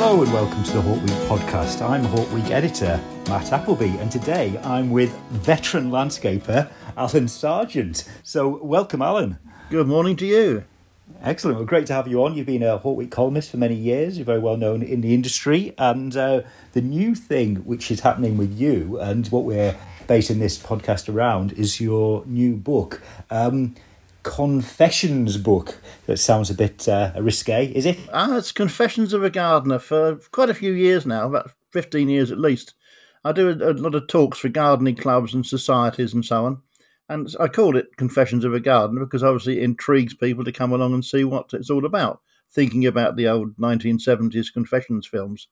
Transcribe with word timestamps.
Hello 0.00 0.22
and 0.22 0.32
welcome 0.32 0.62
to 0.62 0.72
the 0.74 0.80
HortWeek 0.80 1.26
podcast. 1.26 1.82
I'm 1.82 2.04
HortWeek 2.04 2.52
editor 2.52 3.00
Matt 3.26 3.52
Appleby, 3.52 3.98
and 3.98 4.12
today 4.12 4.56
I'm 4.62 4.90
with 4.90 5.10
veteran 5.30 5.90
landscaper 5.90 6.70
Alan 6.96 7.26
Sargent. 7.26 8.08
So, 8.22 8.62
welcome, 8.62 9.02
Alan. 9.02 9.38
Good 9.70 9.88
morning 9.88 10.14
to 10.18 10.24
you. 10.24 10.62
Excellent. 11.20 11.56
Well, 11.56 11.66
great 11.66 11.88
to 11.88 11.94
have 11.94 12.06
you 12.06 12.22
on. 12.24 12.36
You've 12.36 12.46
been 12.46 12.62
a 12.62 12.78
HortWeek 12.78 13.10
columnist 13.10 13.50
for 13.50 13.56
many 13.56 13.74
years. 13.74 14.16
You're 14.16 14.24
very 14.24 14.38
well 14.38 14.56
known 14.56 14.84
in 14.84 15.00
the 15.00 15.12
industry. 15.14 15.74
And 15.78 16.16
uh, 16.16 16.42
the 16.74 16.80
new 16.80 17.16
thing 17.16 17.56
which 17.64 17.90
is 17.90 17.98
happening 17.98 18.36
with 18.36 18.56
you 18.56 19.00
and 19.00 19.26
what 19.26 19.42
we're 19.42 19.76
basing 20.06 20.38
this 20.38 20.56
podcast 20.56 21.12
around 21.12 21.54
is 21.54 21.80
your 21.80 22.24
new 22.24 22.54
book. 22.54 23.02
Um, 23.32 23.74
Confessions 24.22 25.36
book. 25.36 25.78
That 26.06 26.18
sounds 26.18 26.50
a 26.50 26.54
bit 26.54 26.88
uh, 26.88 27.12
risque, 27.18 27.72
is 27.72 27.86
it? 27.86 27.98
Ah, 28.12 28.36
it's 28.36 28.52
Confessions 28.52 29.12
of 29.12 29.24
a 29.24 29.30
Gardener 29.30 29.78
for 29.78 30.16
quite 30.32 30.50
a 30.50 30.54
few 30.54 30.72
years 30.72 31.06
now, 31.06 31.26
about 31.26 31.50
15 31.72 32.08
years 32.08 32.30
at 32.30 32.38
least. 32.38 32.74
I 33.24 33.32
do 33.32 33.48
a, 33.48 33.70
a 33.70 33.72
lot 33.72 33.94
of 33.94 34.06
talks 34.06 34.38
for 34.38 34.48
gardening 34.48 34.96
clubs 34.96 35.34
and 35.34 35.44
societies 35.44 36.14
and 36.14 36.24
so 36.24 36.46
on. 36.46 36.62
And 37.08 37.28
I 37.40 37.48
called 37.48 37.76
it 37.76 37.96
Confessions 37.96 38.44
of 38.44 38.54
a 38.54 38.60
Gardener 38.60 39.04
because 39.04 39.22
obviously 39.22 39.58
it 39.58 39.64
intrigues 39.64 40.14
people 40.14 40.44
to 40.44 40.52
come 40.52 40.72
along 40.72 40.94
and 40.94 41.04
see 41.04 41.24
what 41.24 41.52
it's 41.52 41.70
all 41.70 41.86
about, 41.86 42.20
thinking 42.50 42.86
about 42.86 43.16
the 43.16 43.28
old 43.28 43.56
1970s 43.56 44.52
Confessions 44.52 45.06
films 45.06 45.48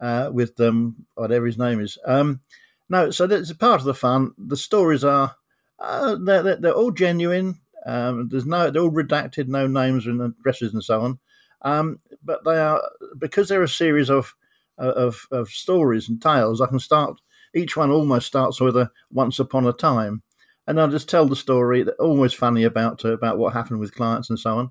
uh, 0.00 0.30
with 0.32 0.58
um, 0.60 1.06
whatever 1.14 1.46
his 1.46 1.58
name 1.58 1.80
is. 1.80 1.96
Um, 2.04 2.40
no, 2.88 3.10
so 3.10 3.26
that's 3.26 3.52
part 3.52 3.80
of 3.80 3.86
the 3.86 3.94
fun. 3.94 4.32
The 4.36 4.56
stories 4.56 5.04
are, 5.04 5.36
uh, 5.78 6.16
they're, 6.20 6.56
they're 6.56 6.72
all 6.72 6.90
genuine. 6.90 7.60
Um, 7.86 8.28
there's 8.30 8.46
no, 8.46 8.70
they're 8.70 8.82
all 8.82 8.90
redacted, 8.90 9.48
no 9.48 9.66
names 9.66 10.06
and 10.06 10.20
addresses 10.20 10.74
and 10.74 10.82
so 10.82 11.00
on. 11.02 11.18
Um, 11.62 12.00
but 12.22 12.44
they 12.44 12.58
are 12.58 12.82
because 13.18 13.48
they're 13.48 13.62
a 13.62 13.68
series 13.68 14.10
of, 14.10 14.34
of 14.78 15.26
of 15.30 15.48
stories 15.48 16.08
and 16.08 16.20
tales. 16.20 16.60
I 16.60 16.66
can 16.66 16.78
start 16.78 17.20
each 17.54 17.76
one 17.76 17.90
almost 17.90 18.26
starts 18.26 18.60
with 18.60 18.76
a 18.76 18.90
once 19.10 19.38
upon 19.38 19.66
a 19.66 19.72
time, 19.72 20.22
and 20.66 20.80
I'll 20.80 20.88
just 20.88 21.08
tell 21.08 21.26
the 21.26 21.36
story. 21.36 21.82
that 21.82 21.94
Always 21.98 22.34
funny 22.34 22.64
about 22.64 23.04
uh, 23.04 23.12
about 23.12 23.38
what 23.38 23.54
happened 23.54 23.80
with 23.80 23.94
clients 23.94 24.28
and 24.30 24.38
so 24.38 24.58
on. 24.58 24.70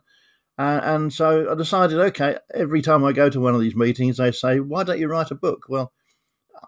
Uh, 0.58 0.80
and 0.84 1.12
so 1.12 1.52
I 1.52 1.56
decided, 1.56 2.00
okay, 2.00 2.38
every 2.54 2.82
time 2.82 3.04
I 3.04 3.12
go 3.12 3.30
to 3.30 3.40
one 3.42 3.56
of 3.56 3.62
these 3.62 3.76
meetings, 3.76 4.18
they 4.18 4.32
say, 4.32 4.60
"Why 4.60 4.84
don't 4.84 5.00
you 5.00 5.08
write 5.08 5.32
a 5.32 5.36
book?" 5.36 5.66
Well, 5.68 5.92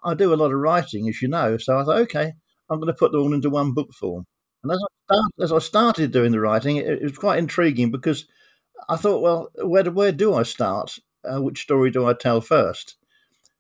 I 0.03 0.13
do 0.13 0.33
a 0.33 0.35
lot 0.35 0.51
of 0.51 0.59
writing, 0.59 1.07
as 1.09 1.21
you 1.21 1.27
know. 1.27 1.57
So 1.57 1.77
I 1.77 1.83
thought, 1.83 1.97
okay, 2.01 2.33
I'm 2.69 2.79
going 2.79 2.87
to 2.87 2.97
put 2.97 3.11
them 3.11 3.21
all 3.21 3.33
into 3.33 3.49
one 3.49 3.73
book 3.73 3.93
form. 3.93 4.25
And 4.69 4.75
as 4.75 4.83
I, 4.83 5.13
start, 5.13 5.31
as 5.39 5.51
I 5.53 5.59
started 5.59 6.11
doing 6.11 6.33
the 6.33 6.41
writing, 6.41 6.75
it, 6.75 6.87
it, 6.87 7.03
was 7.03 7.17
quite 7.17 7.39
intriguing 7.39 7.89
because 7.89 8.25
I 8.89 8.97
thought, 8.97 9.21
well, 9.21 9.49
where 9.63 9.83
do, 9.83 9.91
where 9.91 10.11
do 10.11 10.33
I 10.33 10.43
start? 10.43 10.99
Uh, 11.23 11.41
which 11.41 11.61
story 11.61 11.89
do 11.89 12.05
I 12.05 12.13
tell 12.13 12.41
first? 12.41 12.97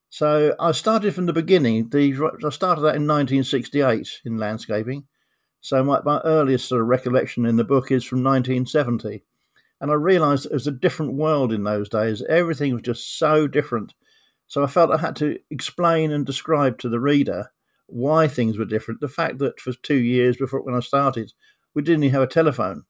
So 0.09 0.53
I 0.59 0.73
started 0.73 1.15
from 1.15 1.25
the 1.25 1.33
beginning. 1.33 1.89
The, 1.89 2.13
I 2.45 2.49
started 2.49 2.81
that 2.81 2.95
in 2.95 3.07
1968 3.07 4.21
in 4.25 4.37
landscaping. 4.37 5.05
So 5.61 5.81
my, 5.83 6.01
my 6.03 6.19
earliest 6.25 6.67
sort 6.67 6.81
of 6.81 6.87
recollection 6.87 7.45
in 7.45 7.55
the 7.55 7.63
book 7.63 7.89
is 7.91 8.03
from 8.03 8.23
1970. 8.23 9.23
And 9.79 9.91
I 9.91 9.93
realised 9.93 10.45
it 10.45 10.51
was 10.51 10.67
a 10.67 10.71
different 10.71 11.13
world 11.13 11.53
in 11.53 11.63
those 11.63 11.87
days. 11.87 12.21
Everything 12.27 12.73
was 12.73 12.81
just 12.81 13.17
so 13.17 13.47
different. 13.47 13.93
So 14.47 14.63
I 14.63 14.67
felt 14.67 14.91
I 14.91 14.97
had 14.97 15.15
to 15.17 15.39
explain 15.49 16.11
and 16.11 16.25
describe 16.25 16.79
to 16.79 16.89
the 16.89 16.99
reader 16.99 17.51
why 17.87 18.27
things 18.27 18.57
were 18.57 18.65
different. 18.65 19.01
The 19.01 19.07
fact 19.07 19.39
that 19.39 19.59
for 19.59 19.73
two 19.73 19.95
years 19.95 20.37
before 20.37 20.61
when 20.61 20.75
I 20.75 20.81
started, 20.81 21.33
we 21.73 21.81
didn't 21.81 22.03
even 22.03 22.13
have 22.13 22.23
a 22.23 22.27
telephone. 22.27 22.83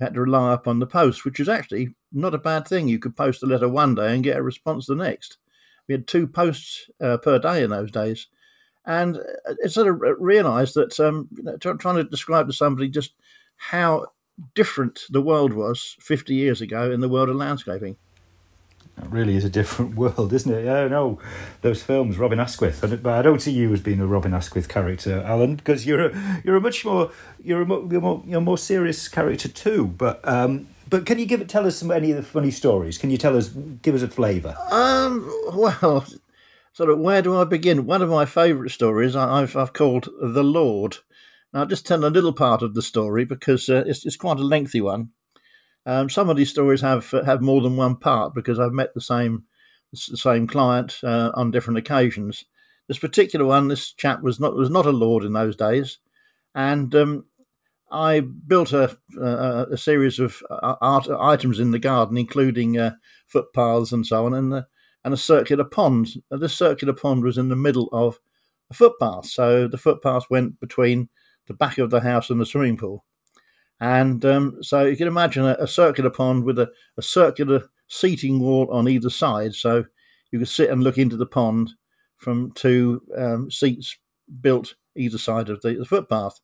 We 0.00 0.04
had 0.04 0.14
to 0.14 0.20
rely 0.20 0.54
upon 0.54 0.78
the 0.78 0.86
post, 0.86 1.24
which 1.24 1.38
was 1.38 1.48
actually 1.48 1.94
not 2.12 2.34
a 2.34 2.38
bad 2.38 2.66
thing. 2.66 2.88
You 2.88 2.98
could 2.98 3.16
post 3.16 3.42
a 3.42 3.46
letter 3.46 3.68
one 3.68 3.94
day 3.94 4.14
and 4.14 4.24
get 4.24 4.38
a 4.38 4.42
response 4.42 4.86
the 4.86 4.94
next. 4.94 5.38
We 5.88 5.94
had 5.94 6.06
two 6.06 6.26
posts 6.26 6.90
uh, 7.00 7.18
per 7.18 7.38
day 7.38 7.62
in 7.62 7.70
those 7.70 7.90
days. 7.90 8.28
And 8.84 9.20
it 9.62 9.70
sort 9.70 9.88
of 9.88 10.00
realised 10.18 10.74
that 10.74 10.98
um, 10.98 11.28
you 11.36 11.44
know, 11.44 11.56
trying 11.56 11.96
to 11.96 12.04
describe 12.04 12.48
to 12.48 12.52
somebody 12.52 12.88
just 12.88 13.14
how 13.56 14.06
different 14.54 15.02
the 15.10 15.22
world 15.22 15.52
was 15.52 15.96
50 16.00 16.34
years 16.34 16.60
ago 16.60 16.90
in 16.90 17.00
the 17.00 17.08
world 17.08 17.28
of 17.28 17.36
landscaping. 17.36 17.96
It 19.02 19.10
really 19.10 19.36
is 19.36 19.44
a 19.44 19.50
different 19.50 19.94
world, 19.96 20.32
isn't 20.32 20.52
it? 20.52 20.64
Yeah, 20.64 20.88
no, 20.88 21.18
those 21.60 21.82
films, 21.82 22.18
Robin 22.18 22.38
Asquith, 22.38 22.80
but 22.80 23.06
I 23.06 23.22
don't 23.22 23.42
see 23.42 23.52
you 23.52 23.72
as 23.72 23.80
being 23.80 24.00
a 24.00 24.06
Robin 24.06 24.32
Asquith 24.32 24.68
character, 24.68 25.22
Alan, 25.22 25.56
because 25.56 25.86
you're 25.86 26.06
a 26.06 26.42
you're 26.44 26.56
a 26.56 26.60
much 26.60 26.84
more 26.84 27.10
you're 27.42 27.62
a 27.62 27.66
more, 27.66 27.86
you're 27.90 28.00
more, 28.00 28.22
you're 28.26 28.40
more 28.40 28.58
serious 28.58 29.08
character 29.08 29.48
too. 29.48 29.86
But 29.86 30.26
um, 30.26 30.68
but 30.88 31.06
can 31.06 31.18
you 31.18 31.26
give 31.26 31.40
it 31.40 31.48
tell 31.48 31.66
us 31.66 31.76
some 31.76 31.90
any 31.90 32.10
of 32.10 32.16
the 32.16 32.22
funny 32.22 32.50
stories? 32.50 32.98
Can 32.98 33.10
you 33.10 33.18
tell 33.18 33.36
us 33.36 33.48
give 33.48 33.94
us 33.94 34.02
a 34.02 34.08
flavour? 34.08 34.56
Um, 34.70 35.26
well, 35.52 36.06
sort 36.72 36.90
of 36.90 36.98
where 37.00 37.22
do 37.22 37.36
I 37.36 37.44
begin? 37.44 37.86
One 37.86 38.02
of 38.02 38.10
my 38.10 38.24
favourite 38.24 38.70
stories 38.70 39.16
I've 39.16 39.56
I've 39.56 39.72
called 39.72 40.08
the 40.20 40.44
Lord. 40.44 40.98
Now, 41.52 41.60
I'll 41.60 41.66
just 41.66 41.86
tell 41.86 42.04
a 42.04 42.06
little 42.06 42.32
part 42.32 42.62
of 42.62 42.74
the 42.74 42.82
story 42.82 43.24
because 43.24 43.68
uh, 43.68 43.84
it's 43.86 44.06
it's 44.06 44.16
quite 44.16 44.38
a 44.38 44.44
lengthy 44.44 44.80
one. 44.80 45.10
Um, 45.84 46.08
some 46.08 46.28
of 46.28 46.36
these 46.36 46.50
stories 46.50 46.80
have 46.80 47.10
have 47.10 47.42
more 47.42 47.60
than 47.60 47.76
one 47.76 47.96
part 47.96 48.34
because 48.34 48.58
I've 48.58 48.72
met 48.72 48.94
the 48.94 49.00
same 49.00 49.44
the 49.92 50.16
same 50.16 50.46
client 50.46 50.98
uh, 51.02 51.32
on 51.34 51.50
different 51.50 51.78
occasions. 51.78 52.44
This 52.88 52.98
particular 52.98 53.44
one, 53.44 53.68
this 53.68 53.92
chap 53.92 54.22
was 54.22 54.40
not 54.40 54.54
was 54.54 54.70
not 54.70 54.86
a 54.86 54.90
lord 54.90 55.24
in 55.24 55.32
those 55.32 55.56
days, 55.56 55.98
and 56.54 56.94
um, 56.94 57.24
I 57.90 58.20
built 58.20 58.72
a, 58.72 58.96
a, 59.20 59.66
a 59.72 59.76
series 59.76 60.18
of 60.18 60.42
uh, 60.50 60.76
art 60.80 61.08
items 61.08 61.60
in 61.60 61.72
the 61.72 61.78
garden, 61.78 62.16
including 62.16 62.78
uh, 62.78 62.92
footpaths 63.26 63.92
and 63.92 64.06
so 64.06 64.26
on, 64.26 64.34
and 64.34 64.54
uh, 64.54 64.62
and 65.04 65.12
a 65.12 65.18
circular 65.18 65.64
pond. 65.64 66.08
This 66.30 66.56
circular 66.56 66.94
pond 66.94 67.24
was 67.24 67.38
in 67.38 67.48
the 67.48 67.56
middle 67.56 67.88
of 67.92 68.18
a 68.70 68.74
footpath, 68.74 69.26
so 69.26 69.68
the 69.68 69.78
footpath 69.78 70.24
went 70.30 70.60
between 70.60 71.08
the 71.48 71.54
back 71.54 71.78
of 71.78 71.90
the 71.90 72.00
house 72.00 72.30
and 72.30 72.40
the 72.40 72.46
swimming 72.46 72.76
pool. 72.76 73.04
And 73.82 74.24
um, 74.24 74.62
so 74.62 74.84
you 74.84 74.96
can 74.96 75.08
imagine 75.08 75.44
a, 75.44 75.56
a 75.58 75.66
circular 75.66 76.08
pond 76.08 76.44
with 76.44 76.56
a, 76.60 76.70
a, 76.96 77.02
circular 77.02 77.64
seating 77.88 78.38
wall 78.38 78.68
on 78.70 78.88
either 78.88 79.10
side. 79.10 79.56
So 79.56 79.84
you 80.30 80.38
could 80.38 80.46
sit 80.46 80.70
and 80.70 80.84
look 80.84 80.98
into 80.98 81.16
the 81.16 81.26
pond 81.26 81.72
from 82.16 82.52
two 82.52 83.02
um, 83.18 83.50
seats 83.50 83.98
built 84.40 84.76
either 84.94 85.18
side 85.18 85.48
of 85.48 85.62
the, 85.62 85.74
the 85.74 85.84
footpath. 85.84 86.38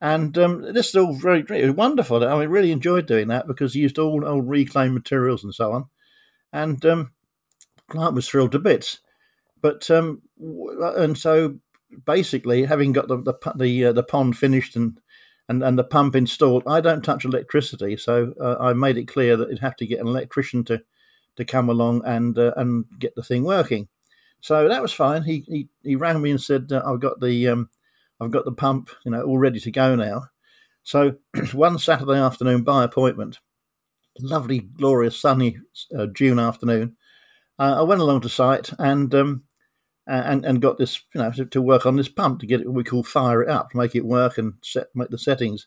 And 0.00 0.36
um, 0.36 0.72
this 0.74 0.88
is 0.88 0.96
all 0.96 1.14
very, 1.14 1.42
very 1.42 1.70
wonderful. 1.70 2.26
I 2.26 2.36
mean, 2.36 2.48
really 2.48 2.72
enjoyed 2.72 3.06
doing 3.06 3.28
that 3.28 3.46
because 3.46 3.74
he 3.74 3.80
used 3.80 4.00
all 4.00 4.26
old 4.26 4.48
reclaimed 4.48 4.94
materials 4.94 5.44
and 5.44 5.54
so 5.54 5.70
on. 5.70 5.84
And 6.52 6.84
um, 6.84 7.12
client 7.90 8.16
was 8.16 8.28
thrilled 8.28 8.50
to 8.52 8.58
bits. 8.58 8.98
But 9.60 9.88
um, 9.88 10.22
and 10.36 11.16
so 11.16 11.58
basically, 12.04 12.64
having 12.64 12.90
got 12.90 13.06
the 13.06 13.18
the 13.18 13.52
the, 13.54 13.84
uh, 13.84 13.92
the 13.92 14.02
pond 14.02 14.36
finished 14.36 14.74
and, 14.74 14.98
and 15.48 15.62
and 15.62 15.78
the 15.78 15.84
pump 15.84 16.14
installed, 16.16 16.62
I 16.66 16.80
don't 16.80 17.02
touch 17.02 17.24
electricity, 17.24 17.96
so 17.96 18.34
uh, 18.40 18.56
I 18.60 18.72
made 18.72 18.96
it 18.96 19.08
clear 19.08 19.36
that 19.36 19.48
it'd 19.48 19.58
have 19.60 19.76
to 19.76 19.86
get 19.86 20.00
an 20.00 20.06
electrician 20.06 20.64
to 20.64 20.82
to 21.36 21.44
come 21.44 21.68
along 21.68 22.02
and 22.04 22.38
uh, 22.38 22.52
and 22.56 22.84
get 22.98 23.14
the 23.14 23.22
thing 23.22 23.44
working. 23.44 23.88
So 24.40 24.68
that 24.68 24.82
was 24.82 24.92
fine. 24.92 25.22
He 25.22 25.44
he, 25.46 25.68
he 25.82 25.96
rang 25.96 26.20
me 26.20 26.30
and 26.30 26.40
said, 26.40 26.70
uh, 26.72 26.82
"I've 26.84 27.00
got 27.00 27.20
the 27.20 27.48
um, 27.48 27.70
I've 28.20 28.30
got 28.30 28.44
the 28.44 28.52
pump, 28.52 28.90
you 29.04 29.10
know, 29.10 29.22
all 29.22 29.38
ready 29.38 29.60
to 29.60 29.70
go 29.70 29.94
now." 29.94 30.24
So 30.82 31.16
one 31.52 31.78
Saturday 31.78 32.18
afternoon 32.18 32.62
by 32.62 32.84
appointment, 32.84 33.38
lovely, 34.20 34.60
glorious, 34.60 35.18
sunny 35.18 35.58
uh, 35.96 36.06
June 36.06 36.38
afternoon, 36.38 36.96
uh, 37.58 37.76
I 37.78 37.82
went 37.82 38.00
along 38.00 38.22
to 38.22 38.28
site 38.28 38.72
and 38.78 39.14
um, 39.14 39.44
and 40.06 40.44
and 40.44 40.60
got 40.60 40.78
this 40.78 41.02
you 41.14 41.20
know 41.20 41.30
to, 41.30 41.44
to, 41.46 41.62
work 41.62 41.86
on 41.86 41.96
this 41.96 42.08
pump 42.08 42.40
to 42.40 42.46
get 42.46 42.60
it 42.60 42.66
what 42.66 42.74
we 42.74 42.84
call 42.84 43.02
fire 43.02 43.42
it 43.42 43.48
up 43.48 43.70
to 43.70 43.76
make 43.76 43.94
it 43.94 44.04
work 44.04 44.38
and 44.38 44.54
set 44.62 44.88
make 44.94 45.10
the 45.10 45.18
settings. 45.18 45.66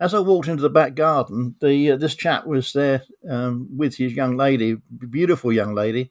As 0.00 0.14
I 0.14 0.18
walked 0.18 0.48
into 0.48 0.62
the 0.62 0.70
back 0.70 0.94
garden, 0.94 1.56
the 1.60 1.92
uh, 1.92 1.96
this 1.96 2.14
chap 2.14 2.46
was 2.46 2.72
there 2.72 3.02
um, 3.28 3.68
with 3.76 3.96
his 3.96 4.12
young 4.12 4.36
lady, 4.36 4.78
beautiful 5.10 5.52
young 5.52 5.74
lady, 5.74 6.10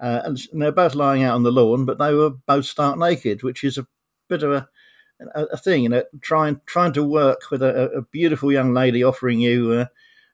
uh, 0.00 0.20
and 0.24 0.38
they're 0.52 0.70
both 0.70 0.94
lying 0.94 1.22
out 1.22 1.34
on 1.34 1.42
the 1.42 1.50
lawn, 1.50 1.84
but 1.84 1.98
they 1.98 2.12
were 2.12 2.30
both 2.30 2.66
stark 2.66 2.98
naked, 2.98 3.42
which 3.42 3.64
is 3.64 3.78
a 3.78 3.86
bit 4.28 4.42
of 4.42 4.52
a 4.52 4.68
a, 5.34 5.56
thing, 5.56 5.84
you 5.84 5.88
know, 5.88 6.02
trying 6.20 6.60
trying 6.66 6.92
to 6.92 7.04
work 7.04 7.50
with 7.50 7.62
a, 7.62 7.90
a 7.92 8.02
beautiful 8.02 8.52
young 8.52 8.74
lady 8.74 9.02
offering 9.02 9.40
you 9.40 9.72
uh, 9.72 9.86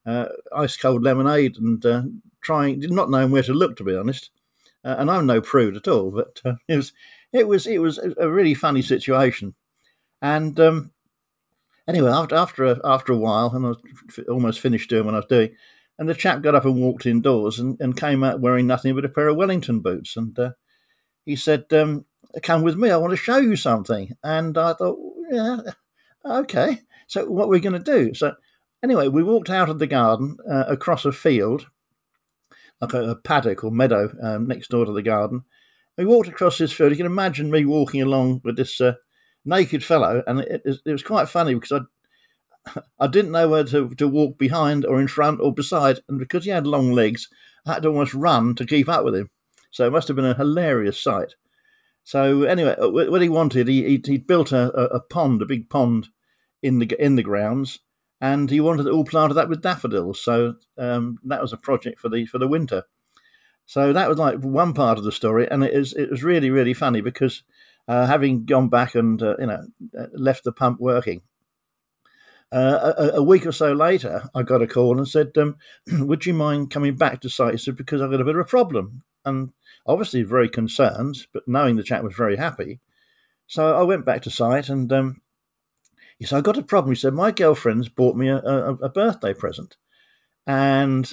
uh 0.09 0.29
ice 0.55 0.77
cold 0.77 1.03
lemonade 1.03 1.57
and 1.59 1.85
uh, 1.85 2.03
trying, 2.41 2.81
not 2.81 3.11
knowing 3.11 3.31
where 3.31 3.43
to 3.43 3.53
look, 3.53 3.77
to 3.77 3.85
be 3.85 3.97
honest. 3.97 4.31
Uh, 4.85 4.97
and 4.99 5.11
I'm 5.11 5.27
no 5.27 5.41
prude 5.41 5.77
at 5.77 5.89
all, 5.89 6.11
but 6.11 6.41
uh, 6.45 6.55
it 6.69 6.77
was 6.77 6.93
it 7.33 7.47
was 7.47 7.67
it 7.67 7.79
was 7.79 7.99
a 7.99 8.31
really 8.31 8.55
funny 8.55 8.83
situation. 8.83 9.55
And 10.23 10.59
um, 10.61 10.93
anyway, 11.87 12.11
after 12.11 12.37
after 12.37 12.65
a, 12.65 12.81
after 12.85 13.13
a 13.13 13.19
while, 13.19 13.51
and 13.55 13.67
I 13.67 13.69
was 13.71 14.21
almost 14.29 14.61
finished 14.61 14.91
doing 14.91 15.07
what 15.07 15.15
I 15.15 15.19
was 15.19 15.27
doing, 15.27 15.51
and 15.99 16.09
the 16.09 16.15
chap 16.15 16.43
got 16.43 16.55
up 16.55 16.65
and 16.65 16.81
walked 16.81 17.07
indoors 17.07 17.59
and, 17.59 17.77
and 17.81 17.97
came 17.97 18.23
out 18.23 18.41
wearing 18.41 18.67
nothing 18.67 18.95
but 18.95 19.05
a 19.05 19.09
pair 19.09 19.29
of 19.29 19.37
Wellington 19.37 19.81
boots, 19.81 20.17
and 20.17 20.39
uh, 20.39 20.51
he 21.25 21.37
said, 21.37 21.65
um, 21.73 22.05
"Come 22.43 22.63
with 22.63 22.77
me, 22.77 22.91
I 22.91 22.97
want 22.97 23.11
to 23.11 23.17
show 23.17 23.39
you 23.39 23.57
something." 23.57 24.17
And 24.23 24.57
I 24.57 24.75
thought, 24.75 24.99
yeah, 25.31 25.59
okay. 26.25 26.81
So 27.07 27.27
what 27.27 27.49
we're 27.49 27.57
we 27.57 27.61
going 27.61 27.83
to 27.83 27.93
do? 27.93 28.15
So 28.15 28.35
anyway, 28.83 29.09
we 29.09 29.23
walked 29.23 29.51
out 29.51 29.69
of 29.69 29.79
the 29.79 29.87
garden 29.87 30.37
uh, 30.51 30.65
across 30.69 31.05
a 31.05 31.13
field 31.13 31.67
like 32.81 32.93
a, 32.95 33.11
a 33.11 33.17
paddock 33.17 33.65
or 33.65 33.71
meadow 33.71 34.11
um, 34.23 34.47
next 34.47 34.71
door 34.71 34.85
to 34.85 34.93
the 34.93 35.03
garden. 35.03 35.43
We 35.97 36.05
walked 36.05 36.29
across 36.29 36.59
this 36.59 36.73
field. 36.73 36.91
You 36.91 36.97
can 36.97 37.07
imagine 37.07 37.51
me 37.51 37.65
walking 37.65 38.03
along 38.03 38.43
with 38.45 38.57
this 38.57 38.81
uh, 38.81 38.95
naked 39.45 39.83
fellow, 39.85 40.23
and 40.27 40.41
it, 40.41 40.63
it, 40.65 40.93
was 40.93 41.03
quite 41.03 41.29
funny 41.29 41.55
because 41.55 41.73
I 41.73 42.81
I 43.01 43.07
didn't 43.09 43.33
know 43.33 43.49
where 43.49 43.65
to, 43.65 43.89
to 43.91 44.09
walk 44.09 44.39
behind 44.39 44.85
or 44.85 45.01
in 45.01 45.09
front 45.09 45.41
or 45.41 45.53
beside, 45.53 46.01
and 46.09 46.19
because 46.19 46.45
he 46.45 46.51
had 46.51 46.67
long 46.67 46.93
legs, 46.93 47.29
I 47.67 47.75
had 47.75 47.83
to 47.83 47.89
almost 47.89 48.15
run 48.15 48.55
to 48.57 48.67
keep 48.67 48.89
up 48.89 49.05
with 49.05 49.17
him. 49.17 49.31
So 49.71 49.87
it 49.87 49.91
must 49.91 50.09
have 50.09 50.17
been 50.17 50.25
a 50.25 50.35
hilarious 50.35 51.03
sight. 51.03 51.35
So 52.05 52.45
anyway, 52.45 52.75
uh, 52.81 52.89
what 52.89 53.21
he 53.21 53.29
wanted, 53.29 53.69
he 53.69 54.01
he 54.05 54.19
built 54.19 54.53
a, 54.53 54.73
a 54.73 55.01
pond, 55.01 55.43
a 55.43 55.47
big 55.47 55.69
pond, 55.69 56.09
in 56.63 56.79
the 56.79 56.97
in 56.99 57.17
the 57.17 57.23
grounds, 57.23 57.81
and 58.21 58.51
he 58.51 58.61
wanted 58.61 58.87
it 58.87 58.93
all 58.93 59.05
planted 59.05 59.37
up 59.37 59.49
with 59.49 59.63
daffodils. 59.63 60.23
So 60.23 60.55
um, 60.77 61.19
that 61.25 61.41
was 61.41 61.53
a 61.53 61.57
project 61.57 62.01
for 62.01 62.09
the 62.09 62.27
for 62.27 62.39
the 62.39 62.49
winter. 62.49 62.85
So 63.67 63.93
that 63.93 64.09
was 64.09 64.19
like 64.19 64.39
one 64.39 64.73
part 64.73 64.99
of 64.99 65.05
the 65.05 65.13
story, 65.13 65.49
and 65.51 65.63
it 65.63 65.73
is 65.73 65.93
it 65.93 66.11
was 66.11 66.25
really 66.25 66.51
really 66.51 66.75
funny 66.75 67.01
because 67.01 67.43
uh, 67.87 68.07
having 68.07 68.45
gone 68.45 68.69
back 68.69 68.95
and 68.95 69.23
uh, 69.23 69.37
you 69.39 69.47
know 69.47 69.67
uh, 69.99 70.07
left 70.13 70.45
the 70.45 70.53
pump 70.53 70.81
working. 70.81 71.23
Uh, 72.51 72.95
a, 72.97 73.09
a, 73.17 73.23
week 73.23 73.45
or 73.45 73.53
so 73.53 73.75
later, 73.75 74.31
I 74.35 74.43
got 74.43 74.63
a 74.63 74.67
call 74.67 74.97
and 74.97 75.07
said, 75.07 75.37
um, 75.37 75.57
"Would 75.93 76.25
you 76.25 76.33
mind 76.33 76.71
coming 76.71 76.97
back 76.97 77.21
to 77.21 77.29
site?" 77.29 77.53
He 77.53 77.59
said, 77.59 77.77
"Because 77.77 78.01
I've 78.01 78.11
got 78.11 78.23
a 78.23 78.25
bit 78.25 78.37
of 78.37 78.41
a 78.41 78.45
problem," 78.45 79.03
and 79.27 79.53
obviously 79.85 80.23
very 80.23 80.49
concerned, 80.49 81.27
but 81.35 81.47
knowing 81.47 81.77
the 81.77 81.83
chap 81.83 82.03
was 82.03 82.15
very 82.15 82.37
happy. 82.37 82.81
So 83.47 83.75
I 83.79 83.83
went 83.83 84.07
back 84.07 84.23
to 84.23 84.31
site 84.31 84.69
and 84.69 84.91
um, 84.93 85.21
he 86.19 86.27
said, 86.27 86.39
I 86.39 86.41
got 86.41 86.59
a 86.59 86.63
problem. 86.63 86.93
He 86.93 87.01
said, 87.01 87.15
My 87.15 87.31
girlfriend's 87.31 87.89
bought 87.89 88.17
me 88.17 88.29
a, 88.29 88.39
a, 88.39 88.75
a 88.75 88.89
birthday 88.89 89.35
present. 89.35 89.77
And 90.47 91.13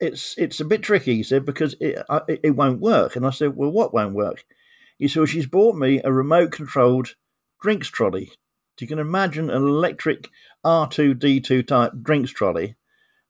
it's 0.00 0.36
it's 0.36 0.60
a 0.60 0.64
bit 0.64 0.82
tricky, 0.82 1.16
he 1.16 1.22
said, 1.22 1.44
because 1.44 1.74
it, 1.80 1.98
it, 2.28 2.40
it 2.42 2.50
won't 2.56 2.80
work. 2.80 3.16
And 3.16 3.26
I 3.26 3.30
said, 3.30 3.56
Well, 3.56 3.70
what 3.70 3.94
won't 3.94 4.14
work? 4.14 4.44
He 4.98 5.08
said, 5.08 5.20
well, 5.20 5.26
She's 5.26 5.46
bought 5.46 5.76
me 5.76 6.00
a 6.02 6.12
remote 6.12 6.52
controlled 6.52 7.14
drinks 7.60 7.88
trolley. 7.88 8.32
You 8.80 8.88
can 8.88 8.98
imagine 8.98 9.48
an 9.48 9.62
electric 9.62 10.28
R2D2 10.66 11.66
type 11.66 11.92
drinks 12.02 12.32
trolley, 12.32 12.74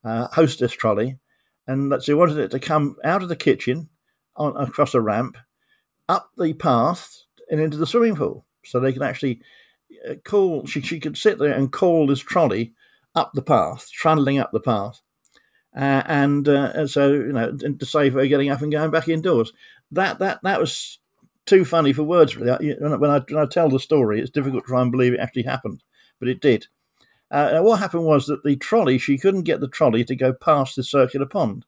uh, 0.02 0.28
hostess 0.28 0.72
trolley. 0.72 1.18
And 1.66 1.92
that 1.92 2.02
she 2.02 2.14
wanted 2.14 2.38
it 2.38 2.50
to 2.52 2.58
come 2.58 2.96
out 3.04 3.22
of 3.22 3.28
the 3.28 3.36
kitchen 3.36 3.90
on, 4.34 4.56
across 4.56 4.94
a 4.94 5.00
ramp, 5.00 5.36
up 6.08 6.30
the 6.38 6.54
path, 6.54 7.18
and 7.50 7.60
into 7.60 7.76
the 7.76 7.86
swimming 7.86 8.16
pool. 8.16 8.46
So 8.64 8.80
they 8.80 8.94
can 8.94 9.02
actually 9.02 9.42
call. 10.24 10.66
She 10.66 10.80
she 10.80 11.00
could 11.00 11.16
sit 11.16 11.38
there 11.38 11.52
and 11.52 11.72
call 11.72 12.06
this 12.06 12.20
trolley 12.20 12.74
up 13.14 13.32
the 13.34 13.42
path, 13.42 13.90
trundling 13.92 14.38
up 14.38 14.52
the 14.52 14.60
path, 14.60 15.00
uh, 15.76 16.02
and, 16.06 16.48
uh, 16.48 16.86
so 16.86 17.12
you 17.12 17.32
know 17.32 17.56
to 17.56 17.86
save 17.86 18.14
her 18.14 18.26
getting 18.26 18.50
up 18.50 18.62
and 18.62 18.72
going 18.72 18.90
back 18.90 19.08
indoors. 19.08 19.52
That 19.90 20.18
that 20.18 20.40
that 20.42 20.60
was 20.60 20.98
too 21.46 21.64
funny 21.64 21.92
for 21.92 22.02
words. 22.02 22.36
Really. 22.36 22.74
When 22.78 23.10
I, 23.10 23.18
when 23.18 23.42
I 23.42 23.46
tell 23.46 23.68
the 23.68 23.80
story, 23.80 24.20
it's 24.20 24.30
difficult 24.30 24.64
to 24.64 24.68
try 24.68 24.82
and 24.82 24.92
believe 24.92 25.14
it 25.14 25.20
actually 25.20 25.42
happened, 25.42 25.82
but 26.18 26.28
it 26.28 26.40
did. 26.40 26.66
Uh, 27.30 27.60
what 27.60 27.78
happened 27.78 28.04
was 28.04 28.26
that 28.26 28.44
the 28.44 28.56
trolley, 28.56 28.98
she 28.98 29.16
couldn't 29.16 29.44
get 29.44 29.60
the 29.60 29.68
trolley 29.68 30.04
to 30.04 30.14
go 30.14 30.34
past 30.34 30.76
the 30.76 30.84
circular 30.84 31.26
pond, 31.26 31.64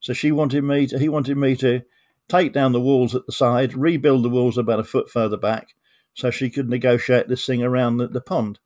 so 0.00 0.12
she 0.12 0.32
wanted 0.32 0.64
me 0.64 0.86
to. 0.86 0.98
He 0.98 1.08
wanted 1.08 1.36
me 1.36 1.54
to 1.56 1.82
take 2.28 2.54
down 2.54 2.72
the 2.72 2.80
walls 2.80 3.14
at 3.14 3.26
the 3.26 3.32
side, 3.32 3.74
rebuild 3.74 4.22
the 4.22 4.30
walls 4.30 4.56
about 4.56 4.80
a 4.80 4.84
foot 4.84 5.10
further 5.10 5.36
back, 5.36 5.74
so 6.14 6.30
she 6.30 6.50
could 6.50 6.68
negotiate 6.68 7.28
this 7.28 7.46
thing 7.46 7.62
around 7.62 7.96
the, 7.96 8.08
the 8.08 8.20
pond, 8.20 8.58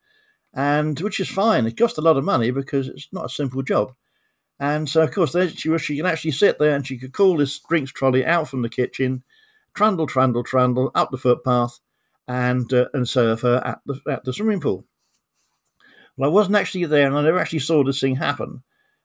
and 0.55 0.99
which 1.01 1.21
is 1.21 1.29
fine. 1.29 1.67
It 1.67 1.77
cost 1.77 1.99
a 1.99 2.03
lot 2.03 2.17
of 2.17 2.25
money 2.25 2.51
because 2.51 2.89
it's 2.89 3.09
not 3.13 3.27
a 3.27 3.31
simple 3.31 3.63
job. 3.63 3.93
And 4.59 4.89
so, 4.89 5.03
of 5.03 5.13
course, 5.13 5.33
there 5.33 5.49
she, 5.49 5.77
she 5.79 5.97
can 5.97 6.07
actually 6.07 6.31
sit 6.31 6.59
there 6.59 6.75
and 6.75 6.87
she 6.87 6.99
could 6.99 7.13
call 7.13 7.37
this 7.37 7.61
drinks 7.69 7.93
trolley 7.93 8.25
out 8.25 8.49
from 8.49 8.63
the 8.63 8.69
kitchen, 8.69 9.23
trundle, 9.75 10.07
trundle, 10.07 10.43
trundle 10.43 10.91
up 10.95 11.11
the 11.11 11.19
footpath, 11.19 11.79
and 12.27 12.73
uh, 12.73 12.87
and 12.95 13.09
serve 13.09 13.43
her 13.43 13.63
at 13.65 13.81
the 13.87 14.01
at 14.11 14.25
the 14.25 14.33
swimming 14.33 14.61
pool. 14.61 14.87
Well, 16.17 16.31
I 16.31 16.33
wasn't 16.33 16.57
actually 16.57 16.87
there, 16.87 17.07
and 17.07 17.17
I 17.17 17.23
never 17.23 17.39
actually 17.39 17.59
saw 17.59 17.85
this 17.85 18.01
thing 18.01 18.17
happen. 18.17 18.63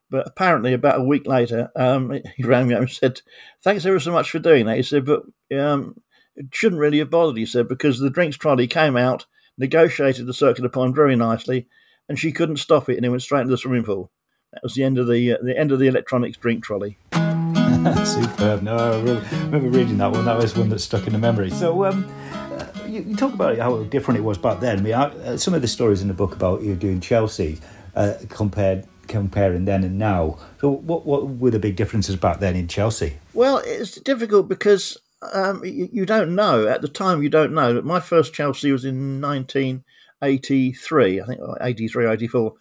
But 0.10 0.27
apparently, 0.27 0.74
about 0.74 1.00
a 1.00 1.03
week 1.03 1.27
later, 1.27 1.69
um, 1.75 2.17
he 2.36 2.43
rang 2.43 2.67
me 2.67 2.75
up 2.75 2.81
and 2.81 2.89
said, 2.89 3.21
"Thanks 3.63 3.86
ever 3.86 4.00
so 4.00 4.12
much 4.12 4.31
for 4.31 4.39
doing 4.39 4.65
that." 4.65 4.77
He 4.77 4.83
said, 4.83 5.05
"But 5.05 5.24
um, 5.57 6.01
it 6.35 6.47
shouldn't 6.51 6.79
really 6.81 7.00
have 7.00 7.09
bothered, 7.09 7.38
he 7.38 7.45
said, 7.45 7.67
because 7.67 8.00
the 8.00 8.09
drinks 8.09 8.38
trolley 8.38 8.67
came 8.67 8.97
out, 8.97 9.25
negotiated 9.57 10.25
the 10.25 10.33
circular 10.33 10.69
pond 10.69 10.95
very 10.95 11.15
nicely, 11.15 11.67
and 12.07 12.17
she 12.17 12.31
couldn't 12.31 12.57
stop 12.57 12.89
it, 12.89 12.97
and 12.97 13.05
it 13.05 13.09
went 13.09 13.21
straight 13.21 13.41
into 13.41 13.51
the 13.51 13.57
swimming 13.57 13.83
pool. 13.83 14.11
That 14.53 14.63
was 14.63 14.73
the 14.73 14.83
end 14.83 14.97
of 14.97 15.07
the 15.07 15.33
uh, 15.33 15.38
the 15.41 15.57
end 15.57 15.71
of 15.71 15.79
the 15.79 15.88
electronics 15.88 16.38
drink 16.38 16.63
trolley. 16.63 16.97
Superb. 18.05 18.61
No, 18.63 18.75
I 18.75 19.01
really 19.01 19.21
remember 19.45 19.69
reading 19.69 19.97
that 20.00 20.11
one. 20.11 20.25
That 20.25 20.38
was 20.38 20.55
one 20.57 20.69
that 20.69 20.79
stuck 20.79 21.07
in 21.07 21.13
the 21.13 21.19
memory. 21.19 21.50
So, 21.50 21.85
um, 21.85 22.05
uh, 22.33 22.65
you, 22.85 23.01
you, 23.01 23.15
talk 23.15 23.33
about 23.33 23.57
how 23.57 23.83
different 23.83 24.19
it 24.19 24.23
was 24.23 24.38
back 24.38 24.59
then. 24.59 24.79
I 24.79 24.81
mean, 24.81 24.93
I, 24.93 25.03
uh, 25.05 25.38
some 25.38 25.53
of 25.53 25.61
the 25.61 25.69
stories 25.69 26.01
in 26.01 26.09
the 26.09 26.13
book 26.13 26.35
about 26.35 26.61
you 26.63 26.75
doing 26.75 27.00
Chelsea 27.00 27.59
uh, 27.95 28.15
compared 28.27 28.85
comparing 29.07 29.65
then 29.65 29.83
and 29.83 29.97
now. 29.97 30.38
So, 30.59 30.69
what 30.69 31.05
what 31.05 31.27
were 31.27 31.51
the 31.51 31.59
big 31.59 31.77
differences 31.77 32.17
back 32.17 32.39
then 32.39 32.57
in 32.57 32.67
Chelsea? 32.67 33.17
Well, 33.33 33.61
it's 33.65 34.00
difficult 34.01 34.50
because 34.50 34.97
um, 35.33 35.63
you, 35.63 35.89
you, 35.91 36.05
don't 36.05 36.35
know 36.35 36.67
at 36.67 36.81
the 36.81 36.87
time. 36.87 37.21
You 37.21 37.29
don't 37.29 37.53
know. 37.53 37.73
That 37.73 37.85
my 37.85 37.99
first 37.99 38.33
Chelsea 38.33 38.71
was 38.71 38.85
in 38.85 39.21
1983, 39.21 41.21
I 41.21 41.25
think, 41.25 41.41
83, 41.61 42.07
84, 42.07 42.53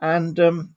and 0.00 0.40
um, 0.40 0.74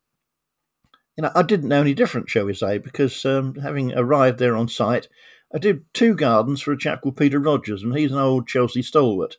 you 1.16 1.22
know 1.22 1.32
I 1.34 1.44
didn't 1.44 1.70
know 1.70 1.82
any 1.82 1.94
different, 1.94 2.30
shall 2.30 2.46
we 2.46 2.54
say, 2.54 2.78
because 2.78 3.26
um, 3.26 3.56
having 3.56 3.94
arrived 3.94 4.40
there 4.40 4.58
on 4.58 4.68
site, 4.68 5.08
I 5.54 5.58
did 5.58 5.86
two 5.94 6.16
gardens 6.16 6.62
for 6.62 6.74
a 6.74 6.78
chap 6.78 7.02
called 7.02 7.18
Peter 7.18 7.40
Rogers, 7.40 7.84
and 7.84 7.98
he's 7.98 8.12
an 8.12 8.18
old 8.18 8.48
Chelsea 8.48 8.82
stalwart, 8.82 9.38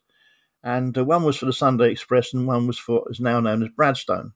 and 0.62 0.96
uh, 0.96 1.04
one 1.04 1.24
was 1.24 1.36
for 1.36 1.46
the 1.46 1.52
Sunday 1.52 1.90
Express, 1.90 2.32
and 2.32 2.46
one 2.46 2.66
was 2.66 2.78
for 2.78 3.04
is 3.10 3.20
now 3.20 3.38
known 3.40 3.62
as 3.62 3.68
Bradstone, 3.70 4.32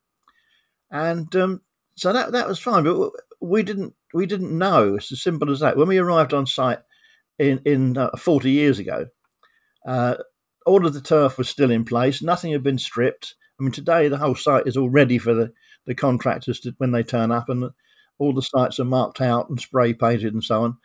and 0.91 1.35
um, 1.37 1.63
so 1.95 2.13
that 2.13 2.33
that 2.33 2.49
was 2.49 2.59
fine, 2.59 2.85
but 2.85 3.13
we 3.41 3.63
didn't 3.63 3.95
we 4.13 4.27
didn't 4.27 4.57
know. 4.57 4.97
It's 4.97 5.11
as 5.11 5.23
simple 5.23 5.51
as 5.51 5.61
that. 5.61 5.79
When 5.79 5.89
we 5.89 5.99
arrived 5.99 6.35
on 6.35 6.47
site 6.47 6.81
in 7.39 7.61
in 7.65 7.97
uh, 7.97 8.11
40 8.17 8.51
years 8.51 8.79
ago. 8.79 9.07
Uh, 9.87 10.17
all 10.65 10.85
of 10.85 10.95
the 10.95 11.01
turf 11.01 11.39
was 11.39 11.49
still 11.49 11.71
in 11.71 11.85
place. 11.85 12.23
Nothing 12.23 12.53
had 12.53 12.63
been 12.63 12.79
stripped. 12.79 13.35
I 13.59 13.63
mean, 13.63 13.73
today 13.73 14.09
the 14.09 14.19
whole 14.19 14.35
site 14.35 14.67
is 14.67 14.77
all 14.77 14.91
ready 14.91 15.19
for 15.19 15.33
the, 15.33 15.53
the 15.87 15.95
contractors 15.95 16.61
to, 16.61 16.75
when 16.79 16.91
they 16.93 17.03
turn 17.03 17.31
up, 17.31 17.49
and 17.49 17.71
all 18.19 18.35
the 18.35 18.43
sites 18.43 18.81
are 18.81 18.85
marked 18.85 19.21
out 19.21 19.49
and 19.49 19.61
spray 19.61 19.93
painted 19.95 20.35
and 20.35 20.43
so 20.43 20.65
on. 20.65 20.79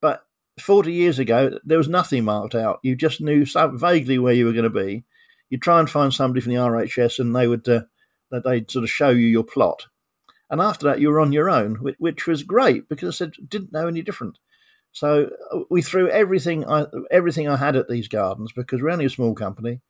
But 0.00 0.22
40 0.60 0.92
years 0.92 1.18
ago, 1.18 1.58
there 1.64 1.78
was 1.78 1.88
nothing 1.88 2.24
marked 2.24 2.54
out. 2.54 2.80
You 2.82 2.94
just 2.94 3.20
knew 3.20 3.46
so 3.46 3.68
vaguely 3.68 4.18
where 4.18 4.34
you 4.34 4.44
were 4.44 4.52
going 4.52 4.64
to 4.64 4.70
be. 4.70 5.04
You'd 5.48 5.62
try 5.62 5.80
and 5.80 5.88
find 5.88 6.12
somebody 6.12 6.40
from 6.40 6.52
the 6.52 6.58
RHS, 6.58 7.18
and 7.18 7.34
they 7.34 7.46
would 7.46 7.68
uh, 7.68 7.82
they'd 8.30 8.70
sort 8.70 8.84
of 8.84 8.90
show 8.90 9.10
you 9.10 9.26
your 9.26 9.44
plot. 9.44 9.86
And 10.50 10.60
after 10.60 10.86
that, 10.86 11.00
you 11.00 11.08
were 11.08 11.20
on 11.20 11.32
your 11.32 11.48
own, 11.48 11.76
which, 11.76 11.96
which 11.98 12.26
was 12.26 12.42
great 12.42 12.88
because 12.88 13.08
I 13.08 13.16
said 13.16 13.32
didn't 13.48 13.72
know 13.72 13.86
any 13.86 14.02
different. 14.02 14.38
So 14.92 15.30
uh, 15.50 15.60
we 15.70 15.82
threw 15.82 16.08
everything 16.08 16.68
I 16.68 16.86
everything 17.10 17.48
I 17.48 17.56
had 17.56 17.76
at 17.76 17.88
these 17.88 18.08
gardens 18.08 18.52
because 18.52 18.82
we're 18.82 18.90
only 18.90 19.06
a 19.06 19.10
small 19.10 19.34
company, 19.34 19.80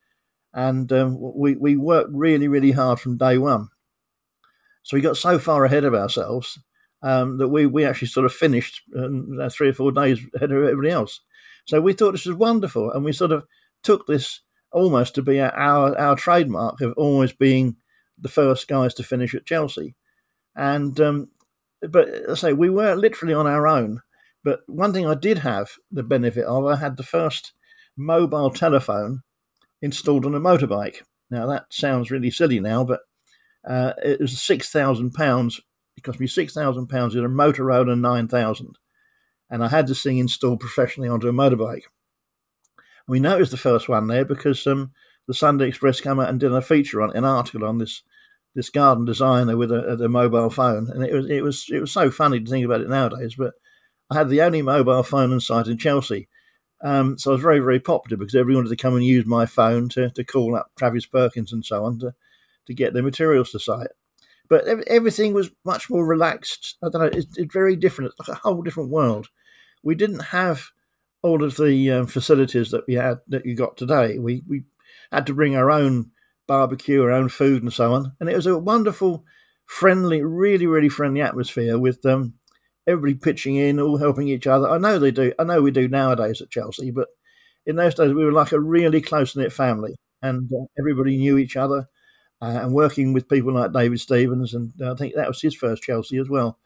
and 0.53 0.91
um, 0.91 1.17
we 1.19 1.55
we 1.55 1.75
worked 1.75 2.11
really 2.13 2.47
really 2.47 2.71
hard 2.71 2.99
from 2.99 3.17
day 3.17 3.37
one. 3.37 3.69
So 4.83 4.97
we 4.97 5.01
got 5.01 5.17
so 5.17 5.39
far 5.39 5.65
ahead 5.65 5.83
of 5.83 5.93
ourselves 5.93 6.59
um, 7.01 7.37
that 7.37 7.49
we 7.49 7.65
we 7.65 7.85
actually 7.85 8.07
sort 8.07 8.25
of 8.25 8.33
finished 8.33 8.81
um, 8.97 9.37
three 9.51 9.69
or 9.69 9.73
four 9.73 9.91
days 9.91 10.19
ahead 10.35 10.51
of 10.51 10.63
everybody 10.63 10.89
else. 10.89 11.19
So 11.65 11.81
we 11.81 11.93
thought 11.93 12.13
this 12.13 12.25
was 12.25 12.35
wonderful, 12.35 12.91
and 12.91 13.03
we 13.03 13.11
sort 13.11 13.31
of 13.31 13.45
took 13.83 14.07
this 14.07 14.39
almost 14.71 15.15
to 15.15 15.21
be 15.21 15.39
our 15.41 15.97
our 15.97 16.15
trademark 16.15 16.81
of 16.81 16.93
always 16.93 17.33
being 17.33 17.75
the 18.17 18.29
first 18.29 18.67
guys 18.67 18.93
to 18.95 19.03
finish 19.03 19.35
at 19.35 19.45
Chelsea. 19.45 19.95
And 20.55 20.99
um, 21.01 21.29
but 21.81 22.07
I 22.29 22.35
say 22.35 22.53
we 22.53 22.69
were 22.69 22.95
literally 22.95 23.33
on 23.33 23.47
our 23.47 23.67
own. 23.67 24.01
But 24.43 24.61
one 24.67 24.93
thing 24.93 25.07
I 25.07 25.15
did 25.15 25.39
have 25.39 25.71
the 25.91 26.03
benefit 26.03 26.45
of, 26.45 26.65
I 26.65 26.75
had 26.75 26.97
the 26.97 27.03
first 27.03 27.53
mobile 27.95 28.49
telephone 28.49 29.21
installed 29.81 30.25
on 30.25 30.35
a 30.35 30.39
motorbike. 30.39 31.03
Now 31.29 31.47
that 31.47 31.65
sounds 31.69 32.11
really 32.11 32.31
silly 32.31 32.59
now, 32.59 32.83
but 32.83 33.01
uh, 33.67 33.93
it 34.03 34.19
was 34.19 34.41
six 34.41 34.69
thousand 34.69 35.13
pounds. 35.13 35.59
It 35.95 36.03
cost 36.03 36.19
me 36.19 36.27
six 36.27 36.53
thousand 36.53 36.87
pounds 36.87 37.15
in 37.15 37.23
a 37.23 37.29
Motorola 37.29 37.99
nine 37.99 38.27
thousand, 38.27 38.77
and 39.49 39.63
I 39.63 39.69
had 39.69 39.87
this 39.87 40.03
thing 40.03 40.17
installed 40.17 40.59
professionally 40.59 41.09
onto 41.09 41.29
a 41.29 41.33
motorbike. 41.33 41.83
We 43.07 43.19
know 43.19 43.35
it 43.35 43.41
was 43.41 43.51
the 43.51 43.57
first 43.57 43.89
one 43.89 44.07
there 44.07 44.25
because 44.25 44.65
um, 44.67 44.91
the 45.27 45.33
Sunday 45.33 45.67
Express 45.67 46.01
came 46.01 46.19
out 46.19 46.29
and 46.29 46.39
did 46.39 46.51
a 46.51 46.61
feature 46.61 47.01
on 47.01 47.15
an 47.15 47.25
article 47.25 47.65
on 47.65 47.77
this 47.77 48.03
this 48.55 48.69
garden 48.69 49.03
designer 49.03 49.57
with 49.57 49.71
a, 49.71 49.93
a, 49.93 50.07
mobile 50.07 50.51
phone, 50.51 50.89
and 50.93 51.03
it 51.03 51.13
was 51.13 51.29
it 51.29 51.43
was 51.43 51.65
it 51.71 51.79
was 51.79 51.91
so 51.91 52.11
funny 52.11 52.39
to 52.39 52.49
think 52.49 52.65
about 52.65 52.81
it 52.81 52.89
nowadays. 52.89 53.35
But 53.35 53.53
I 54.13 54.19
had 54.19 54.29
the 54.29 54.41
only 54.41 54.61
mobile 54.61 55.03
phone 55.03 55.33
on 55.33 55.39
site 55.39 55.67
in 55.67 55.77
Chelsea, 55.77 56.27
um, 56.83 57.17
so 57.17 57.31
I 57.31 57.33
was 57.33 57.41
very 57.41 57.59
very 57.59 57.79
popular 57.79 58.17
because 58.17 58.35
everyone 58.35 58.63
wanted 58.63 58.77
to 58.77 58.81
come 58.81 58.95
and 58.95 59.05
use 59.05 59.25
my 59.25 59.45
phone 59.45 59.89
to, 59.89 60.09
to 60.11 60.23
call 60.23 60.55
up 60.55 60.71
Travis 60.77 61.05
Perkins 61.05 61.51
and 61.53 61.65
so 61.65 61.85
on 61.85 61.99
to 61.99 62.13
to 62.67 62.73
get 62.73 62.93
their 62.93 63.03
materials 63.03 63.51
to 63.51 63.59
site. 63.59 63.87
But 64.49 64.67
everything 64.87 65.33
was 65.33 65.51
much 65.65 65.89
more 65.89 66.05
relaxed. 66.05 66.77
I 66.83 66.89
don't 66.89 67.01
know. 67.01 67.19
It's, 67.19 67.37
it's 67.37 67.53
very 67.53 67.75
different. 67.75 68.11
It's 68.11 68.27
like 68.27 68.37
a 68.37 68.41
whole 68.41 68.61
different 68.61 68.89
world. 68.89 69.27
We 69.83 69.95
didn't 69.95 70.19
have 70.19 70.69
all 71.21 71.43
of 71.43 71.55
the 71.57 71.91
um, 71.91 72.07
facilities 72.07 72.71
that 72.71 72.85
we 72.85 72.95
had 72.95 73.19
that 73.29 73.45
you 73.45 73.55
got 73.55 73.77
today. 73.77 74.19
We 74.19 74.43
we 74.47 74.63
had 75.11 75.25
to 75.27 75.33
bring 75.33 75.55
our 75.55 75.71
own 75.71 76.11
barbecue, 76.47 77.01
our 77.01 77.11
own 77.11 77.29
food, 77.29 77.63
and 77.63 77.73
so 77.73 77.93
on. 77.93 78.13
And 78.19 78.29
it 78.29 78.35
was 78.35 78.45
a 78.45 78.57
wonderful, 78.57 79.25
friendly, 79.65 80.21
really, 80.21 80.67
really 80.67 80.89
friendly 80.89 81.21
atmosphere 81.21 81.79
with 81.79 82.05
um, 82.05 82.33
everybody 82.87 83.15
pitching 83.15 83.55
in, 83.55 83.79
all 83.79 83.97
helping 83.97 84.27
each 84.27 84.47
other. 84.47 84.69
I 84.69 84.77
know 84.77 84.99
they 84.99 85.11
do. 85.11 85.33
I 85.39 85.43
know 85.43 85.61
we 85.61 85.71
do 85.71 85.87
nowadays 85.87 86.41
at 86.41 86.49
Chelsea, 86.49 86.91
but 86.91 87.07
in 87.65 87.75
those 87.75 87.95
days 87.95 88.13
we 88.13 88.25
were 88.25 88.31
like 88.31 88.51
a 88.51 88.59
really 88.59 89.01
close 89.01 89.35
knit 89.35 89.53
family, 89.53 89.95
and 90.21 90.51
uh, 90.53 90.65
everybody 90.77 91.17
knew 91.17 91.37
each 91.37 91.55
other. 91.55 91.87
Uh, 92.41 92.59
and 92.61 92.73
working 92.73 93.13
with 93.13 93.29
people 93.29 93.53
like 93.53 93.71
David 93.71 94.01
Stevens, 94.01 94.53
and 94.53 94.73
I 94.85 94.95
think 94.95 95.15
that 95.15 95.29
was 95.29 95.41
his 95.41 95.55
first 95.55 95.81
Chelsea 95.81 96.17
as 96.17 96.27
well. 96.27 96.59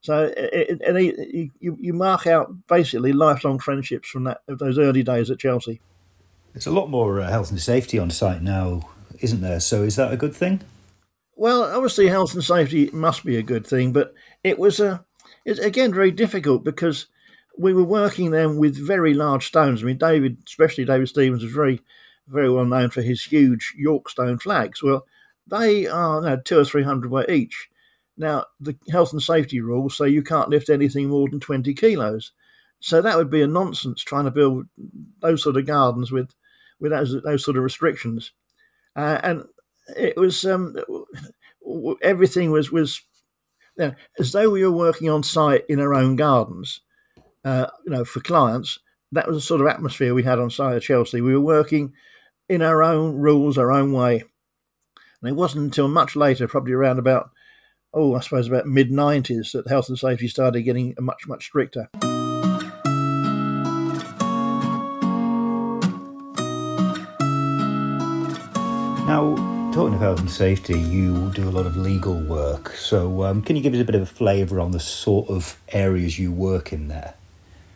So 0.00 0.32
it, 0.36 0.80
it, 0.80 0.80
it, 0.80 1.50
you, 1.58 1.76
you 1.80 1.92
mark 1.92 2.28
out 2.28 2.54
basically 2.68 3.12
lifelong 3.12 3.58
friendships 3.58 4.08
from 4.08 4.24
that 4.24 4.42
those 4.46 4.78
early 4.78 5.02
days 5.02 5.32
at 5.32 5.40
Chelsea. 5.40 5.80
There's 6.52 6.68
a 6.68 6.70
lot 6.70 6.88
more 6.88 7.20
uh, 7.20 7.28
health 7.28 7.50
and 7.50 7.60
safety 7.60 7.98
on 7.98 8.10
site 8.10 8.42
now, 8.42 8.88
isn't 9.18 9.40
there? 9.40 9.58
So 9.58 9.82
is 9.82 9.96
that 9.96 10.12
a 10.12 10.16
good 10.16 10.36
thing? 10.36 10.60
Well, 11.34 11.64
obviously, 11.64 12.06
health 12.06 12.34
and 12.34 12.44
safety 12.44 12.90
must 12.92 13.24
be 13.24 13.36
a 13.36 13.42
good 13.42 13.66
thing, 13.66 13.92
but 13.92 14.14
it 14.44 14.56
was 14.56 14.78
a 14.78 15.04
it's 15.44 15.60
again 15.60 15.92
very 15.92 16.10
difficult 16.10 16.64
because 16.64 17.06
we 17.56 17.72
were 17.72 17.84
working 17.84 18.30
then 18.30 18.56
with 18.56 18.76
very 18.76 19.14
large 19.14 19.46
stones. 19.46 19.82
I 19.82 19.86
mean, 19.86 19.98
David, 19.98 20.38
especially 20.46 20.84
David 20.84 21.08
Stevens, 21.08 21.42
was 21.42 21.52
very 21.52 21.80
very 22.26 22.50
well 22.50 22.64
known 22.64 22.90
for 22.90 23.02
his 23.02 23.22
huge 23.22 23.74
York 23.76 24.08
stone 24.08 24.38
flags. 24.38 24.82
Well, 24.82 25.06
they 25.46 25.86
are 25.86 26.22
you 26.22 26.26
know, 26.26 26.40
two 26.44 26.58
or 26.58 26.64
three 26.64 26.82
hundred 26.82 27.10
weight 27.10 27.30
each. 27.30 27.68
Now, 28.16 28.44
the 28.60 28.76
health 28.90 29.12
and 29.12 29.22
safety 29.22 29.60
rules 29.60 29.96
say 29.96 30.08
you 30.08 30.22
can't 30.22 30.48
lift 30.48 30.70
anything 30.70 31.08
more 31.08 31.28
than 31.28 31.40
20 31.40 31.74
kilos. 31.74 32.30
So 32.78 33.02
that 33.02 33.16
would 33.16 33.30
be 33.30 33.42
a 33.42 33.46
nonsense 33.46 34.02
trying 34.02 34.26
to 34.26 34.30
build 34.30 34.66
those 35.20 35.42
sort 35.42 35.56
of 35.56 35.66
gardens 35.66 36.12
with 36.12 36.34
with 36.80 36.92
those, 36.92 37.20
those 37.22 37.44
sort 37.44 37.56
of 37.56 37.62
restrictions. 37.62 38.32
Uh, 38.94 39.18
and 39.22 39.44
it 39.96 40.16
was 40.16 40.44
um, 40.44 40.76
everything 42.02 42.50
was 42.50 42.70
was 42.70 43.00
know, 43.76 43.94
as 44.18 44.32
though 44.32 44.50
we 44.50 44.64
were 44.64 44.72
working 44.72 45.10
on 45.10 45.22
site 45.22 45.64
in 45.68 45.80
our 45.80 45.94
own 45.94 46.16
gardens. 46.16 46.80
Uh, 47.44 47.66
you 47.84 47.92
know, 47.92 48.04
for 48.04 48.20
clients, 48.20 48.78
that 49.12 49.26
was 49.26 49.36
the 49.36 49.40
sort 49.42 49.60
of 49.60 49.66
atmosphere 49.66 50.14
we 50.14 50.22
had 50.22 50.38
on 50.38 50.50
site 50.50 50.76
at 50.76 50.82
Chelsea. 50.82 51.20
We 51.20 51.34
were 51.34 51.40
working 51.40 51.92
in 52.48 52.62
our 52.62 52.82
own 52.82 53.16
rules, 53.16 53.58
our 53.58 53.70
own 53.70 53.92
way. 53.92 54.24
And 55.20 55.30
it 55.30 55.34
wasn't 55.34 55.64
until 55.64 55.88
much 55.88 56.16
later, 56.16 56.48
probably 56.48 56.72
around 56.72 56.98
about, 56.98 57.30
oh, 57.92 58.14
I 58.14 58.20
suppose 58.20 58.48
about 58.48 58.66
mid 58.66 58.90
90s, 58.90 59.52
that 59.52 59.68
health 59.68 59.88
and 59.88 59.98
safety 59.98 60.28
started 60.28 60.62
getting 60.62 60.94
much, 60.98 61.26
much 61.26 61.44
stricter. 61.44 61.88
Now, 69.06 69.53
talking 69.74 69.94
of 69.94 70.00
health 70.00 70.20
and 70.20 70.30
safety, 70.30 70.78
you 70.78 71.30
do 71.30 71.48
a 71.48 71.50
lot 71.50 71.66
of 71.66 71.76
legal 71.76 72.14
work. 72.14 72.68
So, 72.76 73.24
um, 73.24 73.42
can 73.42 73.56
you 73.56 73.62
give 73.62 73.74
us 73.74 73.80
a 73.80 73.84
bit 73.84 73.96
of 73.96 74.02
a 74.02 74.06
flavour 74.06 74.60
on 74.60 74.70
the 74.70 74.78
sort 74.78 75.28
of 75.28 75.60
areas 75.70 76.16
you 76.16 76.30
work 76.30 76.72
in 76.72 76.86
there? 76.86 77.14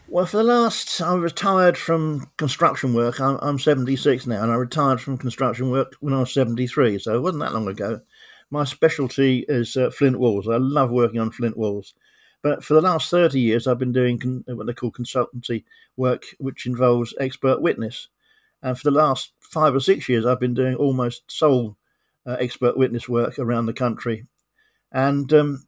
Well, 0.07 0.25
for 0.25 0.37
the 0.37 0.45
last, 0.45 1.01
I 1.01 1.17
retired 1.17 1.77
from 1.77 2.31
construction 2.37 2.95
work. 2.95 3.21
I'm, 3.21 3.37
I'm 3.43 3.59
76 3.59 4.29
now, 4.29 4.41
and 4.41 4.53
I 4.53 4.55
retired 4.55 5.01
from 5.01 5.19
construction 5.19 5.73
work 5.73 5.97
when 5.99 6.15
I 6.15 6.21
was 6.21 6.33
73, 6.33 7.01
so 7.01 7.17
it 7.17 7.21
wasn't 7.21 7.41
that 7.41 7.53
long 7.53 7.67
ago. 7.67 8.01
My 8.53 8.63
specialty 8.63 9.45
is 9.49 9.77
uh, 9.77 9.91
flint 9.91 10.21
walls. 10.21 10.47
I 10.47 10.59
love 10.59 10.93
working 10.93 11.19
on 11.19 11.33
flint 11.33 11.57
walls. 11.57 11.95
But 12.45 12.63
for 12.63 12.75
the 12.75 12.81
last 12.81 13.11
30 13.11 13.41
years, 13.41 13.67
I've 13.67 13.81
been 13.81 13.93
doing 13.93 14.21
con- 14.21 14.45
what 14.47 14.69
they 14.69 14.73
call 14.73 14.93
consultancy 14.93 15.65
work, 15.97 16.27
which 16.39 16.65
involves 16.65 17.13
expert 17.19 17.61
witness. 17.61 18.07
And 18.63 18.79
for 18.79 18.85
the 18.85 18.97
last 18.97 19.33
five 19.41 19.75
or 19.75 19.81
six 19.81 20.09
years, 20.09 20.27
I've 20.27 20.39
been 20.39 20.55
doing 20.55 20.77
almost 20.77 21.23
sole 21.27 21.77
uh, 22.29 22.37
expert 22.39 22.77
witness 22.77 23.09
work 23.09 23.39
around 23.39 23.67
the 23.67 23.73
country. 23.73 24.27
And 24.93 25.33
um, 25.33 25.67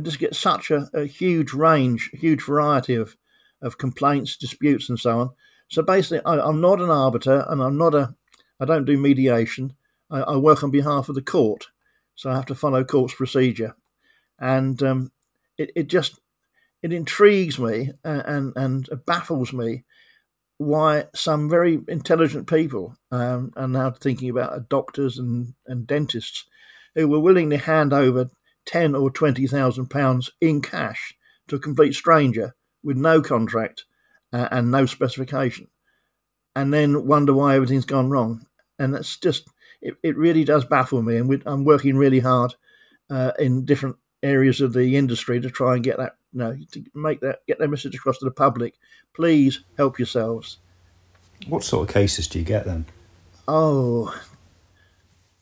just 0.00 0.18
get 0.18 0.34
such 0.34 0.70
a, 0.70 0.88
a 0.94 1.04
huge 1.04 1.52
range, 1.52 2.10
huge 2.14 2.42
variety 2.42 2.94
of, 2.94 3.16
of 3.60 3.78
complaints, 3.78 4.36
disputes, 4.36 4.88
and 4.88 4.98
so 4.98 5.20
on. 5.20 5.30
So 5.68 5.82
basically, 5.82 6.24
I, 6.24 6.48
am 6.48 6.60
not 6.62 6.80
an 6.80 6.90
arbiter 6.90 7.44
and 7.48 7.62
I'm 7.62 7.76
not 7.76 7.94
a, 7.94 8.14
I 8.58 8.64
don't 8.64 8.86
do 8.86 8.96
mediation. 8.96 9.74
I, 10.10 10.20
I, 10.20 10.36
work 10.36 10.62
on 10.62 10.70
behalf 10.70 11.10
of 11.10 11.14
the 11.14 11.22
court. 11.22 11.66
So 12.14 12.30
I 12.30 12.34
have 12.34 12.46
to 12.46 12.54
follow 12.54 12.82
court's 12.84 13.14
procedure. 13.14 13.76
And 14.38 14.82
um, 14.82 15.12
it, 15.58 15.70
it 15.76 15.86
just, 15.88 16.20
it 16.82 16.92
intrigues 16.92 17.58
me 17.58 17.92
and, 18.02 18.54
and, 18.56 18.56
and 18.56 19.04
baffles 19.04 19.52
me 19.52 19.84
why 20.58 21.04
some 21.14 21.48
very 21.48 21.80
intelligent 21.88 22.48
people 22.48 22.96
um, 23.10 23.52
are 23.56 23.68
now 23.68 23.90
thinking 23.90 24.28
about 24.28 24.68
doctors 24.68 25.16
and, 25.16 25.54
and 25.66 25.86
dentists 25.86 26.44
who 26.94 27.08
were 27.08 27.20
willing 27.20 27.48
to 27.50 27.56
hand 27.56 27.92
over 27.92 28.28
ten 28.66 28.94
or 28.94 29.10
twenty 29.10 29.46
thousand 29.46 29.88
pounds 29.88 30.30
in 30.40 30.60
cash 30.60 31.14
to 31.46 31.56
a 31.56 31.60
complete 31.60 31.94
stranger 31.94 32.54
with 32.82 32.96
no 32.96 33.22
contract 33.22 33.84
uh, 34.32 34.48
and 34.50 34.70
no 34.70 34.84
specification, 34.84 35.68
and 36.54 36.74
then 36.74 37.06
wonder 37.06 37.32
why 37.32 37.54
everything's 37.54 37.86
gone 37.86 38.10
wrong. 38.10 38.44
And 38.78 38.94
that's 38.94 39.16
just 39.16 39.48
it, 39.80 39.94
it 40.02 40.16
really 40.16 40.44
does 40.44 40.64
baffle 40.64 41.02
me. 41.02 41.16
And 41.16 41.28
we, 41.28 41.40
I'm 41.46 41.64
working 41.64 41.96
really 41.96 42.20
hard 42.20 42.54
uh, 43.08 43.32
in 43.38 43.64
different 43.64 43.96
areas 44.22 44.60
of 44.60 44.72
the 44.72 44.96
industry 44.96 45.40
to 45.40 45.50
try 45.50 45.74
and 45.74 45.84
get 45.84 45.98
that 45.98 46.16
know, 46.32 46.56
to 46.72 46.84
make 46.94 47.20
that 47.20 47.40
get 47.46 47.58
their 47.58 47.68
message 47.68 47.94
across 47.94 48.18
to 48.18 48.24
the 48.24 48.30
public. 48.30 48.74
Please 49.14 49.60
help 49.76 49.98
yourselves. 49.98 50.58
What 51.46 51.64
sort 51.64 51.88
of 51.88 51.94
cases 51.94 52.28
do 52.28 52.38
you 52.38 52.44
get 52.44 52.64
then? 52.64 52.86
Oh, 53.46 54.14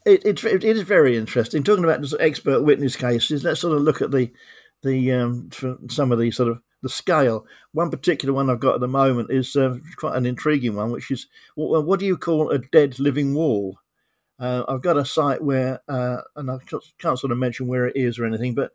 it, 0.05 0.25
it, 0.25 0.45
it 0.45 0.65
is 0.65 0.83
very 0.83 1.17
interesting. 1.17 1.63
Talking 1.63 1.85
about 1.85 2.05
expert 2.21 2.63
witness 2.63 2.97
cases, 2.97 3.43
let's 3.43 3.61
sort 3.61 3.77
of 3.77 3.83
look 3.83 4.01
at 4.01 4.11
the 4.11 4.31
the 4.83 5.13
um, 5.13 5.51
some 5.89 6.13
of 6.13 6.19
the 6.19 6.31
sort 6.31 6.51
of 6.51 6.61
the 6.83 6.89
scale. 6.89 7.47
One 7.73 7.91
particular 7.91 8.33
one 8.33 8.49
I've 8.49 8.61
got 8.61 8.77
at 8.77 8.81
the 8.81 8.89
moment 8.89 9.31
is 9.31 9.57
uh, 9.57 9.77
quite 9.97 10.17
an 10.17 10.27
intriguing 10.27 10.77
one, 10.77 10.93
which 10.93 11.11
is 11.11 11.27
what, 11.57 11.85
what 11.85 11.99
do 11.99 12.07
you 12.07 12.17
call 12.17 12.51
a 12.51 12.59
dead 12.59 12.99
living 13.01 13.35
wall? 13.35 13.79
Uh, 14.39 14.65
I've 14.69 14.83
got 14.83 14.99
a 14.99 15.05
site 15.05 15.43
where, 15.43 15.81
uh, 15.89 16.19
and 16.37 16.51
I 16.51 16.59
can't 16.99 17.19
sort 17.19 17.33
of 17.33 17.39
mention 17.39 17.67
where 17.67 17.87
it 17.87 17.97
is 17.97 18.19
or 18.19 18.27
anything, 18.27 18.55
but 18.55 18.73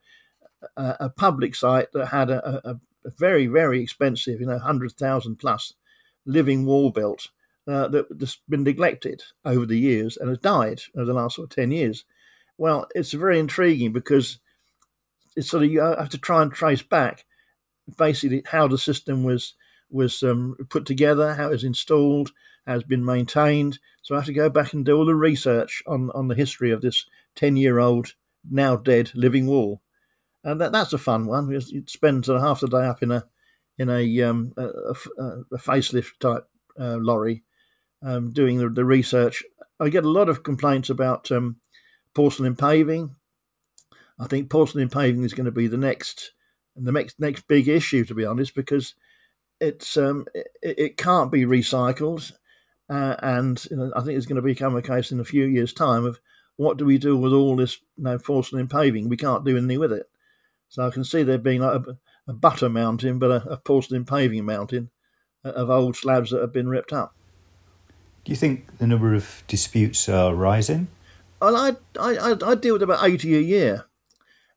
a, 0.77 0.95
a 1.01 1.09
public 1.09 1.55
site 1.55 1.91
that 1.93 2.07
had 2.07 2.29
a, 2.29 2.69
a, 2.69 2.71
a, 3.05 3.11
very, 3.17 3.47
very 3.47 3.81
expensive, 3.81 4.39
you 4.39 4.45
know, 4.45 4.53
100,000 4.53 5.35
plus 5.37 5.73
living 6.25 6.65
wall 6.65 6.91
built 6.91 7.29
uh, 7.67 7.87
that's 8.09 8.37
been 8.47 8.63
neglected 8.63 9.23
over 9.45 9.65
the 9.65 9.79
years 9.79 10.17
and 10.17 10.29
has 10.29 10.37
died 10.39 10.81
over 10.95 11.05
the 11.05 11.13
last 11.13 11.35
sort 11.35 11.49
of 11.49 11.55
10 11.55 11.71
years. 11.71 12.05
Well, 12.57 12.87
it's 12.93 13.13
very 13.13 13.39
intriguing 13.39 13.91
because 13.91 14.39
it's 15.35 15.49
sort 15.49 15.63
of 15.63 15.71
you 15.71 15.81
have 15.81 16.09
to 16.09 16.17
try 16.17 16.41
and 16.41 16.51
trace 16.51 16.81
back 16.81 17.25
basically 17.97 18.43
how 18.45 18.67
the 18.67 18.77
system 18.77 19.23
was 19.23 19.55
was 19.89 20.23
um, 20.23 20.55
put 20.69 20.85
together, 20.85 21.33
how 21.33 21.47
it 21.47 21.51
was 21.51 21.63
installed, 21.63 22.31
how 22.65 22.75
it's 22.75 22.83
been 22.83 23.03
maintained. 23.03 23.77
So 24.01 24.15
I 24.15 24.19
have 24.19 24.25
to 24.25 24.33
go 24.33 24.49
back 24.49 24.73
and 24.73 24.85
do 24.85 24.97
all 24.97 25.05
the 25.05 25.15
research 25.15 25.83
on, 25.85 26.09
on 26.15 26.27
the 26.27 26.35
history 26.35 26.71
of 26.71 26.81
this 26.81 27.05
10 27.35 27.57
year 27.57 27.79
old, 27.79 28.13
now 28.49 28.75
dead 28.75 29.11
living 29.13 29.47
wall. 29.47 29.81
And 30.43 30.59
that, 30.59 30.71
that's 30.71 30.93
a 30.93 30.97
fun 30.97 31.27
one. 31.27 31.49
You 31.49 31.83
spend 31.87 32.25
sort 32.25 32.37
of 32.37 32.43
half 32.43 32.61
the 32.61 32.67
day 32.67 32.85
up 32.85 33.03
in 33.03 33.11
a 33.11 33.25
in 33.77 33.89
a, 33.89 34.21
um, 34.21 34.53
a, 34.57 34.65
a, 34.65 34.95
a 35.53 35.57
facelift 35.57 36.19
type 36.19 36.47
uh, 36.79 36.97
lorry 36.97 37.43
um, 38.03 38.31
doing 38.31 38.57
the, 38.57 38.69
the, 38.69 38.85
research. 38.85 39.43
I 39.79 39.89
get 39.89 40.05
a 40.05 40.09
lot 40.09 40.29
of 40.29 40.43
complaints 40.43 40.89
about 40.89 41.31
um, 41.31 41.57
porcelain 42.13 42.55
paving. 42.55 43.15
I 44.19 44.27
think 44.27 44.49
porcelain 44.49 44.89
paving 44.89 45.23
is 45.23 45.33
going 45.33 45.45
to 45.45 45.51
be 45.51 45.67
the 45.67 45.77
next 45.77 46.31
the 46.75 46.91
next 46.91 47.19
next 47.19 47.47
big 47.47 47.67
issue, 47.67 48.05
to 48.05 48.13
be 48.13 48.25
honest, 48.25 48.55
because 48.55 48.93
it's 49.59 49.97
um, 49.97 50.25
it, 50.33 50.47
it 50.61 50.97
can't 50.97 51.31
be 51.31 51.45
recycled, 51.45 52.31
uh, 52.89 53.15
and 53.19 53.63
you 53.69 53.77
know, 53.77 53.91
I 53.95 54.01
think 54.01 54.17
it's 54.17 54.25
going 54.25 54.37
to 54.37 54.41
become 54.41 54.75
a 54.75 54.81
case 54.81 55.11
in 55.11 55.19
a 55.19 55.25
few 55.25 55.45
years' 55.45 55.73
time 55.73 56.05
of 56.05 56.19
what 56.57 56.77
do 56.77 56.85
we 56.85 56.97
do 56.97 57.17
with 57.17 57.33
all 57.33 57.55
this 57.55 57.79
you 57.97 58.03
know, 58.03 58.17
porcelain 58.19 58.67
paving? 58.67 59.09
We 59.09 59.17
can't 59.17 59.45
do 59.45 59.57
anything 59.57 59.79
with 59.79 59.93
it. 59.93 60.07
So 60.71 60.87
I 60.87 60.89
can 60.89 61.03
see 61.03 61.23
there 61.23 61.37
being 61.37 61.59
like 61.59 61.81
a, 61.81 61.97
a 62.29 62.33
butter 62.33 62.69
mountain, 62.69 63.19
but 63.19 63.29
a, 63.29 63.51
a 63.51 63.57
porcelain 63.57 64.05
paving 64.05 64.45
mountain 64.45 64.89
of 65.43 65.69
old 65.69 65.97
slabs 65.97 66.31
that 66.31 66.39
have 66.39 66.53
been 66.53 66.69
ripped 66.69 66.93
up. 66.93 67.13
Do 68.23 68.31
you 68.31 68.37
think 68.37 68.77
the 68.77 68.87
number 68.87 69.13
of 69.13 69.43
disputes 69.47 70.07
are 70.07 70.33
rising? 70.33 70.87
Well, 71.41 71.57
I, 71.57 71.75
I, 71.99 72.37
I 72.45 72.55
deal 72.55 72.75
with 72.75 72.83
about 72.83 73.03
80 73.03 73.35
a 73.35 73.41
year 73.41 73.85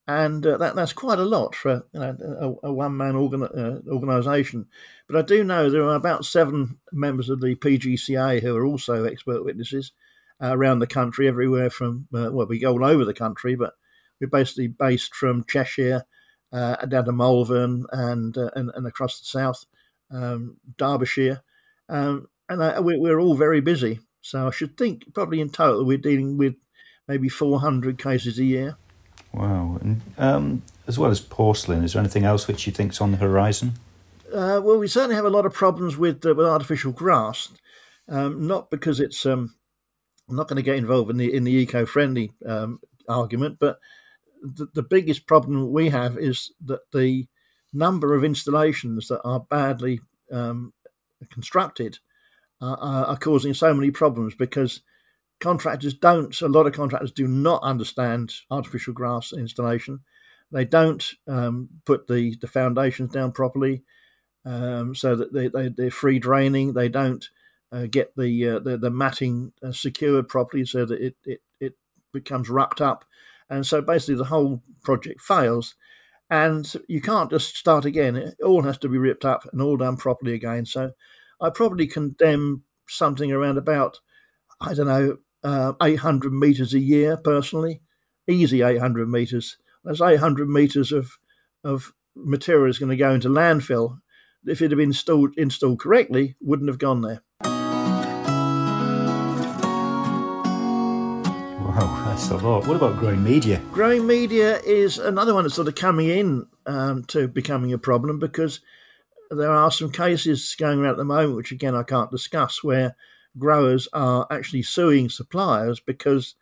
and 0.06 0.47
uh, 0.47 0.56
that 0.59 0.76
that's 0.76 0.92
quite 0.92 1.18
a 1.18 1.25
lot 1.25 1.56
for 1.56 1.85
you 1.92 1.99
know, 1.99 2.59
a, 2.62 2.68
a 2.68 2.73
one 2.73 2.97
man 2.97 3.16
organ, 3.16 3.42
uh, 3.42 3.80
organisation. 3.90 4.66
But 5.09 5.16
I 5.16 5.23
do 5.23 5.42
know 5.42 5.68
there 5.68 5.83
are 5.83 5.97
about 5.97 6.25
seven 6.25 6.78
members 6.92 7.28
of 7.28 7.40
the 7.40 7.56
PGCA 7.56 8.40
who 8.40 8.54
are 8.54 8.64
also 8.64 9.04
expert 9.04 9.44
witnesses 9.44 9.90
uh, 10.40 10.56
around 10.56 10.78
the 10.78 10.87
country, 10.87 11.26
everywhere 11.26 11.71
from 11.71 12.06
uh, 12.14 12.30
well, 12.30 12.47
we 12.47 12.61
go 12.61 12.73
all 12.73 12.85
over 12.85 13.04
the 13.04 13.14
country, 13.14 13.56
but 13.56 13.75
we're 14.21 14.28
basically 14.28 14.68
based 14.68 15.14
from 15.14 15.44
Cheshire 15.49 16.04
uh, 16.52 16.76
down 16.87 17.04
to 17.06 17.12
Malvern 17.12 17.85
and, 17.90 18.37
uh, 18.38 18.50
and 18.54 18.71
and 18.75 18.87
across 18.87 19.18
the 19.18 19.26
south, 19.26 19.64
um, 20.11 20.56
Derbyshire, 20.76 21.42
um, 21.88 22.28
and 22.49 22.85
we, 22.85 22.97
we're 22.97 23.21
all 23.21 23.35
very 23.35 23.61
busy. 23.61 24.00
So 24.23 24.49
I 24.49 24.50
should 24.52 24.76
think 24.76 25.12
probably 25.12 25.40
in 25.40 25.50
total 25.50 25.85
we're 25.85 25.99
dealing 25.99 26.38
with 26.38 26.54
maybe 27.06 27.28
400 27.28 27.99
cases 27.99 28.38
a 28.38 28.44
year. 28.44 28.76
Wow. 29.33 29.78
And 29.80 30.00
um, 30.16 30.62
as 30.87 30.99
well 30.99 31.11
as 31.11 31.21
porcelain, 31.21 31.85
is 31.85 31.92
there 31.92 32.00
anything 32.00 32.25
else 32.25 32.47
which 32.47 32.66
you 32.66 32.73
think 32.73 32.92
is 32.92 33.00
on 33.00 33.11
the 33.11 33.18
horizon? 33.18 33.75
Uh, 34.33 34.61
well, 34.62 34.78
we 34.78 34.88
certainly 34.88 35.16
have 35.16 35.25
a 35.25 35.30
lot 35.30 35.47
of 35.47 35.52
problems 35.52 35.97
with 35.97 36.25
uh, 36.25 36.35
with 36.35 36.47
artificial 36.47 36.92
grass, 36.92 37.49
um, 38.09 38.47
not 38.47 38.71
because 38.71 39.00
it's. 39.00 39.26
Um, 39.26 39.54
I'm 40.28 40.37
not 40.37 40.49
going 40.49 40.56
to 40.56 40.62
get 40.62 40.76
involved 40.76 41.11
in 41.11 41.18
the 41.18 41.33
in 41.33 41.44
the 41.44 41.52
eco-friendly 41.52 42.33
um, 42.47 42.80
argument, 43.09 43.59
but 43.61 43.79
the, 44.44 44.68
the 44.74 44.83
biggest 44.83 45.26
problem 45.26 45.72
we 45.72 45.88
have 45.88 46.18
is 46.18 46.52
that 46.66 46.80
the 46.92 47.26
number 47.72 48.14
of 48.14 48.24
installations 48.24 49.09
that 49.09 49.22
are 49.24 49.40
badly 49.40 50.00
um, 50.30 50.72
constructed 51.30 51.98
uh, 52.61 52.76
are 53.09 53.16
causing 53.16 53.54
so 53.54 53.72
many 53.74 53.90
problems 53.90 54.35
because 54.35 54.83
contractors 55.40 55.94
don't, 55.94 56.40
a 56.42 56.48
lot 56.48 56.66
of 56.66 56.72
contractors 56.72 57.12
do 57.12 57.26
not 57.26 57.62
understand 57.62 58.33
artificial 58.50 58.92
grass 58.92 59.33
installation. 59.33 60.00
They 60.52 60.64
don't 60.64 61.04
um, 61.26 61.68
put 61.85 62.07
the, 62.07 62.37
the 62.40 62.46
foundations 62.46 63.12
down 63.12 63.33
properly 63.33 63.83
um, 64.44 64.94
so 64.94 65.16
that 65.16 65.33
they, 65.33 65.48
they, 65.48 65.68
they're 65.68 65.90
free 65.90 66.18
draining. 66.18 66.74
They 66.74 66.88
don't 66.88 67.26
uh, 67.72 67.87
get 67.90 68.14
the, 68.16 68.48
uh, 68.48 68.59
the, 68.61 68.76
the 68.76 68.90
matting 68.90 69.52
uh, 69.62 69.72
secured 69.72 70.28
properly 70.28 70.64
so 70.64 70.85
that 70.85 71.00
it, 71.00 71.16
it, 71.24 71.40
it 71.61 71.72
becomes 72.12 72.48
wrapped 72.48 72.80
up. 72.80 73.04
And 73.50 73.66
so 73.66 73.80
basically 73.83 74.16
the 74.16 74.24
whole 74.24 74.62
project 74.83 75.20
fails. 75.20 75.74
And 76.30 76.72
you 76.88 77.00
can't 77.00 77.30
just 77.30 77.57
start 77.57 77.85
again. 77.85 78.16
It 78.16 78.37
all 78.42 78.62
has 78.62 78.78
to 78.78 78.88
be 78.88 78.98
ripped 78.98 79.24
up 79.24 79.46
and 79.52 79.61
all 79.61 79.76
done 79.76 79.96
properly 79.96 80.35
again. 80.35 80.66
So 80.66 80.92
I 81.40 81.50
probably 81.50 81.87
condemn 81.87 82.62
something 82.88 83.30
around 83.30 83.59
about, 83.59 84.00
I 84.61 84.74
don't 84.74 84.87
know, 84.87 85.18
uh, 85.42 85.74
800 85.83 86.33
meters 86.33 86.72
a 86.72 86.78
year 86.78 87.16
personally, 87.18 87.83
easy 88.26 88.62
800 88.62 89.09
meters. 89.09 89.59
That's 89.85 90.00
800 90.00 90.48
meters 90.48 90.92
of 90.92 91.18
of 91.62 91.92
material 92.14 92.70
is 92.70 92.78
going 92.78 92.90
to 92.90 92.96
go 92.96 93.12
into 93.12 93.28
landfill. 93.28 93.98
If 94.46 94.61
it 94.61 94.70
had 94.70 94.78
been 94.78 94.90
installed 94.90 95.35
installed 95.37 95.80
correctly, 95.80 96.37
wouldn't 96.40 96.68
have 96.68 96.78
gone 96.78 97.02
there. 97.02 97.54
A 102.14 102.37
lot. 102.37 102.64
What 102.68 102.77
about 102.77 102.96
growing 102.96 103.24
media? 103.24 103.61
Growing 103.72 104.07
media 104.07 104.61
is 104.61 104.98
another 104.98 105.35
one 105.35 105.42
that's 105.42 105.57
sort 105.57 105.66
of 105.66 105.74
coming 105.74 106.09
in 106.09 106.46
um, 106.64 107.03
to 107.07 107.27
becoming 107.27 107.72
a 107.72 107.79
problem 107.79 108.20
because 108.20 108.61
there 109.31 109.50
are 109.50 109.70
some 109.72 109.90
cases 109.90 110.55
going 110.57 110.79
around 110.79 110.92
at 110.92 110.96
the 110.96 111.05
moment, 111.05 111.35
which 111.35 111.50
again 111.50 111.74
I 111.74 111.83
can't 111.83 112.12
discuss, 112.12 112.62
where 112.62 112.94
growers 113.37 113.88
are 113.92 114.29
actually 114.31 114.62
suing 114.62 115.11
suppliers 115.11 115.81
because 115.81 116.37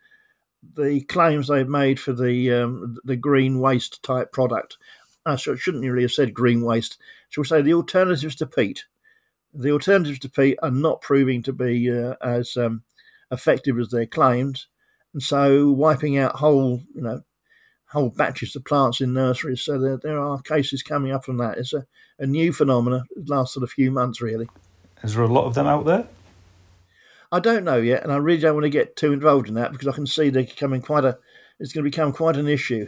the 0.75 1.01
claims 1.01 1.47
they've 1.47 1.67
made 1.67 1.99
for 1.99 2.13
the 2.13 2.51
um, 2.53 2.95
the 3.03 3.15
green 3.15 3.59
waste 3.59 4.03
type 4.03 4.31
product. 4.31 4.77
Uh, 5.25 5.37
it 5.39 5.57
shouldn't 5.57 5.83
really 5.83 6.03
have 6.03 6.11
said 6.11 6.35
green 6.35 6.61
waste. 6.61 6.99
Shall 7.29 7.41
we 7.41 7.47
say 7.47 7.61
the 7.63 7.73
alternatives 7.73 8.35
to 8.35 8.45
peat? 8.45 8.85
The 9.55 9.71
alternatives 9.71 10.19
to 10.19 10.29
peat 10.29 10.59
are 10.61 10.71
not 10.71 11.01
proving 11.01 11.41
to 11.43 11.51
be 11.51 11.91
uh, 11.91 12.13
as 12.21 12.55
um, 12.57 12.83
effective 13.31 13.79
as 13.79 13.89
their 13.89 14.05
claims, 14.05 14.67
and 15.13 15.21
so 15.21 15.71
wiping 15.71 16.17
out 16.17 16.35
whole 16.35 16.81
you 16.93 17.01
know 17.01 17.21
whole 17.93 18.09
batches 18.09 18.55
of 18.55 18.65
plants 18.65 19.01
in 19.01 19.13
nurseries. 19.13 19.61
So 19.61 19.79
there, 19.79 19.97
there 19.97 20.19
are 20.19 20.41
cases 20.41 20.81
coming 20.81 21.11
up 21.11 21.23
from 21.23 21.37
that. 21.37 21.59
It's 21.59 21.73
a, 21.73 21.85
a 22.17 22.25
new 22.25 22.51
phenomenon. 22.51 23.05
It 23.15 23.29
lasted 23.29 23.61
a 23.61 23.67
few 23.67 23.91
months 23.91 24.19
really. 24.19 24.49
Is 25.03 25.13
there 25.13 25.23
a 25.23 25.27
lot 25.27 25.45
of 25.45 25.53
them 25.53 25.67
out 25.67 25.85
there? 25.85 26.07
I 27.31 27.39
don't 27.39 27.63
know 27.63 27.77
yet, 27.77 28.03
and 28.03 28.11
I 28.11 28.17
really 28.17 28.41
don't 28.41 28.53
want 28.53 28.65
to 28.65 28.69
get 28.69 28.95
too 28.95 29.11
involved 29.11 29.47
in 29.47 29.55
that 29.55 29.71
because 29.71 29.87
I 29.87 29.91
can 29.91 30.05
see 30.05 30.29
they're 30.29 30.43
becoming 30.43 30.81
quite 30.81 31.03
a. 31.03 31.17
It's 31.59 31.73
going 31.73 31.83
to 31.83 31.89
become 31.89 32.11
quite 32.11 32.35
an 32.35 32.47
issue. 32.47 32.87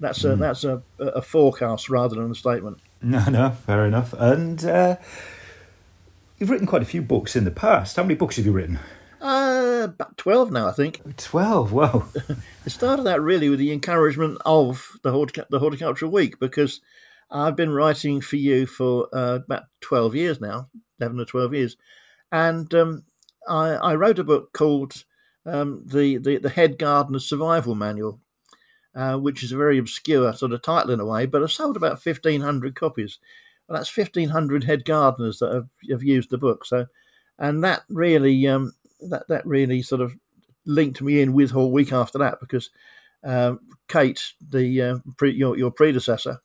That's 0.00 0.24
a 0.24 0.28
mm. 0.28 0.38
that's 0.38 0.64
a, 0.64 0.82
a 0.98 1.22
forecast 1.22 1.88
rather 1.88 2.16
than 2.16 2.30
a 2.30 2.34
statement. 2.34 2.78
No, 3.02 3.24
no, 3.28 3.50
fair 3.50 3.86
enough. 3.86 4.14
And 4.14 4.64
uh, 4.64 4.96
you've 6.38 6.50
written 6.50 6.66
quite 6.66 6.82
a 6.82 6.86
few 6.86 7.02
books 7.02 7.36
in 7.36 7.44
the 7.44 7.50
past. 7.50 7.96
How 7.96 8.02
many 8.02 8.14
books 8.14 8.36
have 8.36 8.46
you 8.46 8.52
written? 8.52 8.78
Uh, 9.20 9.82
about 9.84 10.16
twelve 10.16 10.50
now, 10.50 10.68
I 10.68 10.72
think. 10.72 11.00
Twelve. 11.16 11.72
Wow. 11.72 12.08
it 12.66 12.70
started 12.70 13.06
out 13.06 13.22
really 13.22 13.48
with 13.48 13.58
the 13.58 13.72
encouragement 13.72 14.38
of 14.44 14.98
the 15.02 15.12
Hortic- 15.12 15.48
the 15.50 15.58
Horticultural 15.58 16.10
Week 16.10 16.38
because 16.38 16.80
I've 17.30 17.56
been 17.56 17.70
writing 17.70 18.20
for 18.20 18.36
you 18.36 18.66
for 18.66 19.08
uh, 19.12 19.36
about 19.36 19.64
twelve 19.80 20.14
years 20.14 20.40
now, 20.40 20.68
eleven 21.00 21.20
or 21.20 21.24
twelve 21.24 21.54
years, 21.54 21.76
and 22.30 22.72
um, 22.74 23.04
I, 23.48 23.70
I 23.70 23.94
wrote 23.94 24.18
a 24.18 24.24
book 24.24 24.52
called 24.52 25.04
um, 25.46 25.82
the, 25.86 26.18
the, 26.18 26.38
the 26.38 26.48
Head 26.48 26.78
Gardener's 26.78 27.28
Survival 27.28 27.74
Manual, 27.74 28.20
uh, 28.94 29.16
which 29.16 29.42
is 29.42 29.52
a 29.52 29.56
very 29.56 29.78
obscure 29.78 30.32
sort 30.32 30.52
of 30.52 30.62
title 30.62 30.90
in 30.90 31.00
a 31.00 31.06
way, 31.06 31.26
but 31.26 31.42
I 31.42 31.46
sold 31.46 31.76
about 31.76 32.04
1,500 32.04 32.74
copies. 32.74 33.18
Well, 33.68 33.78
that's 33.78 33.96
1,500 33.96 34.64
head 34.64 34.84
gardeners 34.84 35.38
that 35.38 35.52
have, 35.52 35.68
have 35.90 36.02
used 36.02 36.30
the 36.30 36.38
book. 36.38 36.64
So, 36.64 36.86
and 37.38 37.62
that 37.64 37.82
really 37.88 38.46
um, 38.46 38.72
that 39.00 39.28
that 39.28 39.46
really 39.46 39.82
sort 39.82 40.00
of 40.00 40.16
linked 40.64 41.00
me 41.00 41.20
in 41.20 41.32
with 41.32 41.52
HortWeek 41.52 41.92
after 41.92 42.18
that 42.18 42.40
because 42.40 42.70
um, 43.24 43.60
Kate, 43.88 44.22
the 44.48 44.82
uh, 44.82 44.98
pre, 45.16 45.32
your 45.32 45.56
your 45.56 45.70
predecessor, 45.70 46.38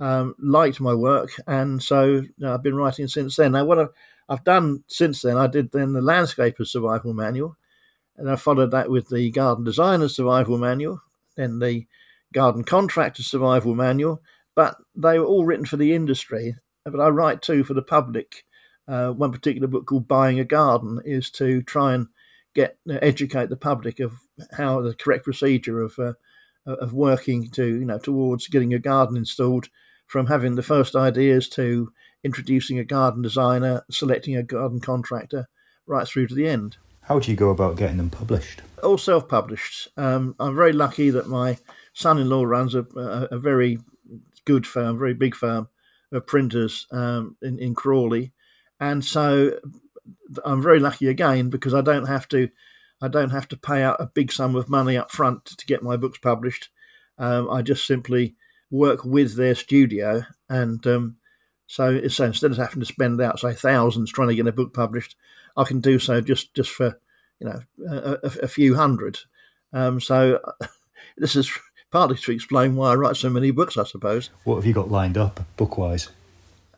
um, 0.00 0.34
liked 0.38 0.80
my 0.80 0.94
work, 0.94 1.30
and 1.46 1.82
so 1.82 2.04
you 2.04 2.30
know, 2.38 2.54
I've 2.54 2.62
been 2.62 2.76
writing 2.76 3.08
since 3.08 3.36
then. 3.36 3.52
Now, 3.52 3.64
what 3.64 3.78
I, 3.78 3.86
I've 4.28 4.44
done 4.44 4.84
since 4.88 5.22
then, 5.22 5.36
I 5.36 5.46
did 5.46 5.72
then 5.72 5.92
the 5.92 6.00
Landscaper 6.00 6.66
Survival 6.66 7.14
Manual, 7.14 7.56
and 8.16 8.30
I 8.30 8.36
followed 8.36 8.72
that 8.72 8.90
with 8.90 9.08
the 9.08 9.30
Garden 9.30 9.64
Designer 9.64 10.08
Survival 10.08 10.58
Manual, 10.58 11.00
then 11.36 11.58
the 11.58 11.86
Garden 12.32 12.64
Contractor 12.64 13.22
Survival 13.22 13.74
Manual, 13.74 14.20
but 14.54 14.76
they 14.94 15.18
were 15.18 15.24
all 15.24 15.44
written 15.44 15.66
for 15.66 15.76
the 15.76 15.94
industry. 15.94 16.56
But 16.84 17.00
I 17.00 17.08
write 17.08 17.42
too 17.42 17.62
for 17.64 17.74
the 17.74 17.82
public. 17.82 18.44
Uh, 18.88 19.10
one 19.10 19.32
particular 19.32 19.68
book 19.68 19.86
called 19.86 20.08
Buying 20.08 20.40
a 20.40 20.44
Garden 20.44 21.00
is 21.04 21.30
to 21.32 21.62
try 21.62 21.94
and 21.94 22.08
get 22.54 22.78
uh, 22.90 22.98
educate 23.02 23.48
the 23.48 23.56
public 23.56 24.00
of 24.00 24.12
how 24.52 24.80
the 24.80 24.94
correct 24.94 25.24
procedure 25.24 25.80
of 25.80 25.98
uh, 25.98 26.12
of 26.66 26.92
working 26.92 27.50
to 27.50 27.64
you 27.64 27.84
know 27.84 27.98
towards 27.98 28.48
getting 28.48 28.74
a 28.74 28.78
garden 28.78 29.16
installed 29.16 29.68
from 30.06 30.26
having 30.26 30.54
the 30.54 30.62
first 30.62 30.94
ideas 30.94 31.48
to 31.48 31.92
introducing 32.24 32.78
a 32.78 32.84
garden 32.84 33.22
designer, 33.22 33.82
selecting 33.90 34.36
a 34.36 34.42
garden 34.42 34.80
contractor, 34.80 35.48
right 35.86 36.06
through 36.06 36.26
to 36.28 36.34
the 36.34 36.46
end. 36.46 36.76
How 37.02 37.18
do 37.18 37.30
you 37.30 37.36
go 37.36 37.50
about 37.50 37.76
getting 37.76 37.96
them 37.96 38.10
published? 38.10 38.62
All 38.82 38.98
self 38.98 39.28
published. 39.28 39.88
Um, 39.96 40.36
I'm 40.38 40.54
very 40.54 40.72
lucky 40.72 41.10
that 41.10 41.28
my 41.28 41.58
son 41.94 42.18
in 42.18 42.28
law 42.28 42.44
runs 42.44 42.74
a, 42.74 42.86
a, 42.96 43.28
a, 43.32 43.38
very 43.38 43.78
good 44.44 44.66
firm, 44.66 44.98
very 44.98 45.14
big 45.14 45.34
firm 45.34 45.68
of 46.12 46.26
printers 46.26 46.86
um, 46.92 47.36
in, 47.42 47.58
in 47.58 47.74
Crawley. 47.74 48.32
And 48.82 49.04
so 49.04 49.60
I'm 50.44 50.60
very 50.60 50.80
lucky 50.80 51.06
again 51.06 51.50
because 51.50 51.72
I 51.72 51.82
don't 51.82 52.06
have 52.06 52.26
to. 52.28 52.48
I 53.00 53.06
don't 53.06 53.30
have 53.30 53.46
to 53.48 53.56
pay 53.56 53.82
out 53.82 54.00
a 54.00 54.06
big 54.06 54.32
sum 54.32 54.56
of 54.56 54.68
money 54.68 54.96
up 54.96 55.10
front 55.10 55.44
to 55.44 55.66
get 55.66 55.84
my 55.84 55.96
books 55.96 56.18
published. 56.18 56.68
Um, 57.16 57.48
I 57.48 57.62
just 57.62 57.86
simply 57.86 58.34
work 58.72 59.04
with 59.04 59.36
their 59.36 59.54
studio, 59.54 60.24
and 60.48 60.84
um, 60.88 61.16
so, 61.68 62.08
so 62.08 62.24
instead 62.24 62.50
of 62.50 62.56
having 62.56 62.80
to 62.80 62.86
spend 62.86 63.20
out 63.20 63.38
say 63.38 63.54
thousands 63.54 64.10
trying 64.10 64.28
to 64.28 64.34
get 64.34 64.48
a 64.48 64.52
book 64.52 64.74
published, 64.74 65.14
I 65.56 65.62
can 65.62 65.80
do 65.80 66.00
so 66.00 66.20
just 66.20 66.52
just 66.52 66.70
for 66.70 66.98
you 67.38 67.46
know 67.46 67.60
a, 67.88 68.18
a, 68.42 68.48
few 68.48 68.74
hundred. 68.74 69.16
Um, 69.72 70.00
so 70.00 70.40
this 71.16 71.36
is 71.36 71.52
partly 71.92 72.16
to 72.16 72.32
explain 72.32 72.74
why 72.74 72.90
I 72.90 72.96
write 72.96 73.16
so 73.16 73.30
many 73.30 73.52
books, 73.52 73.76
I 73.76 73.84
suppose. 73.84 74.30
What 74.42 74.56
have 74.56 74.66
you 74.66 74.74
got 74.74 74.90
lined 74.90 75.18
up 75.18 75.40
book 75.56 75.78
wise? 75.78 76.08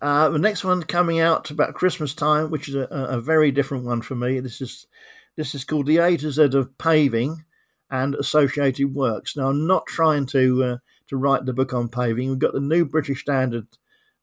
Uh, 0.04 0.28
the 0.28 0.38
next 0.38 0.64
one 0.64 0.82
coming 0.82 1.18
out 1.18 1.50
about 1.50 1.72
Christmas 1.72 2.12
time, 2.12 2.50
which 2.50 2.68
is 2.68 2.74
a, 2.74 2.86
a, 2.90 3.18
very 3.18 3.50
different 3.50 3.86
one 3.86 4.02
for 4.02 4.14
me. 4.14 4.38
This 4.38 4.60
is 4.60 4.86
this 5.34 5.54
is 5.54 5.64
called 5.64 5.86
the 5.86 5.96
A 5.96 6.14
to 6.18 6.30
Z 6.30 6.42
of 6.52 6.76
paving 6.76 7.42
and 7.90 8.14
associated 8.16 8.94
works. 8.94 9.34
Now, 9.34 9.48
I'm 9.48 9.66
not 9.66 9.86
trying 9.86 10.26
to 10.26 10.62
uh, 10.62 10.76
to 11.06 11.16
write 11.16 11.46
the 11.46 11.54
book 11.54 11.72
on 11.72 11.88
paving. 11.88 12.28
We've 12.28 12.38
got 12.38 12.52
the 12.52 12.60
new 12.60 12.84
British 12.84 13.22
Standard 13.22 13.66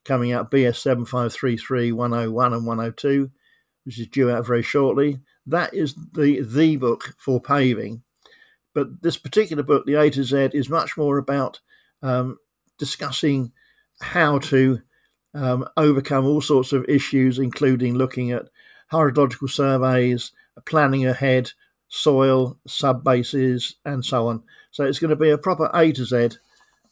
coming 0.05 0.33
out, 0.33 0.51
BS 0.51 0.75
7533 0.75 1.93
101 1.93 2.53
and 2.53 2.67
102 2.67 3.31
which 3.83 3.99
is 3.99 4.05
due 4.05 4.29
out 4.29 4.45
very 4.45 4.61
shortly. 4.61 5.19
That 5.47 5.73
is 5.73 5.95
the 6.13 6.41
the 6.41 6.77
book 6.77 7.15
for 7.17 7.41
paving. 7.41 8.03
But 8.75 9.01
this 9.01 9.17
particular 9.17 9.63
book, 9.63 9.87
the 9.87 9.95
A 9.95 10.11
to 10.11 10.23
Z, 10.23 10.51
is 10.53 10.69
much 10.69 10.95
more 10.95 11.17
about 11.17 11.59
um, 12.03 12.37
discussing 12.77 13.51
how 13.99 14.37
to 14.37 14.81
um, 15.33 15.67
overcome 15.77 16.25
all 16.25 16.41
sorts 16.41 16.73
of 16.73 16.85
issues, 16.87 17.39
including 17.39 17.95
looking 17.95 18.31
at 18.31 18.49
hydrological 18.91 19.49
surveys, 19.49 20.31
planning 20.65 21.05
ahead, 21.05 21.51
soil, 21.87 22.57
sub 22.67 23.03
bases, 23.03 23.75
and 23.85 24.03
so 24.03 24.27
on. 24.27 24.43
So 24.71 24.83
it's 24.85 24.99
going 24.99 25.09
to 25.09 25.15
be 25.15 25.29
a 25.29 25.37
proper 25.37 25.69
A 25.73 25.91
to 25.91 26.05
Z, 26.05 26.37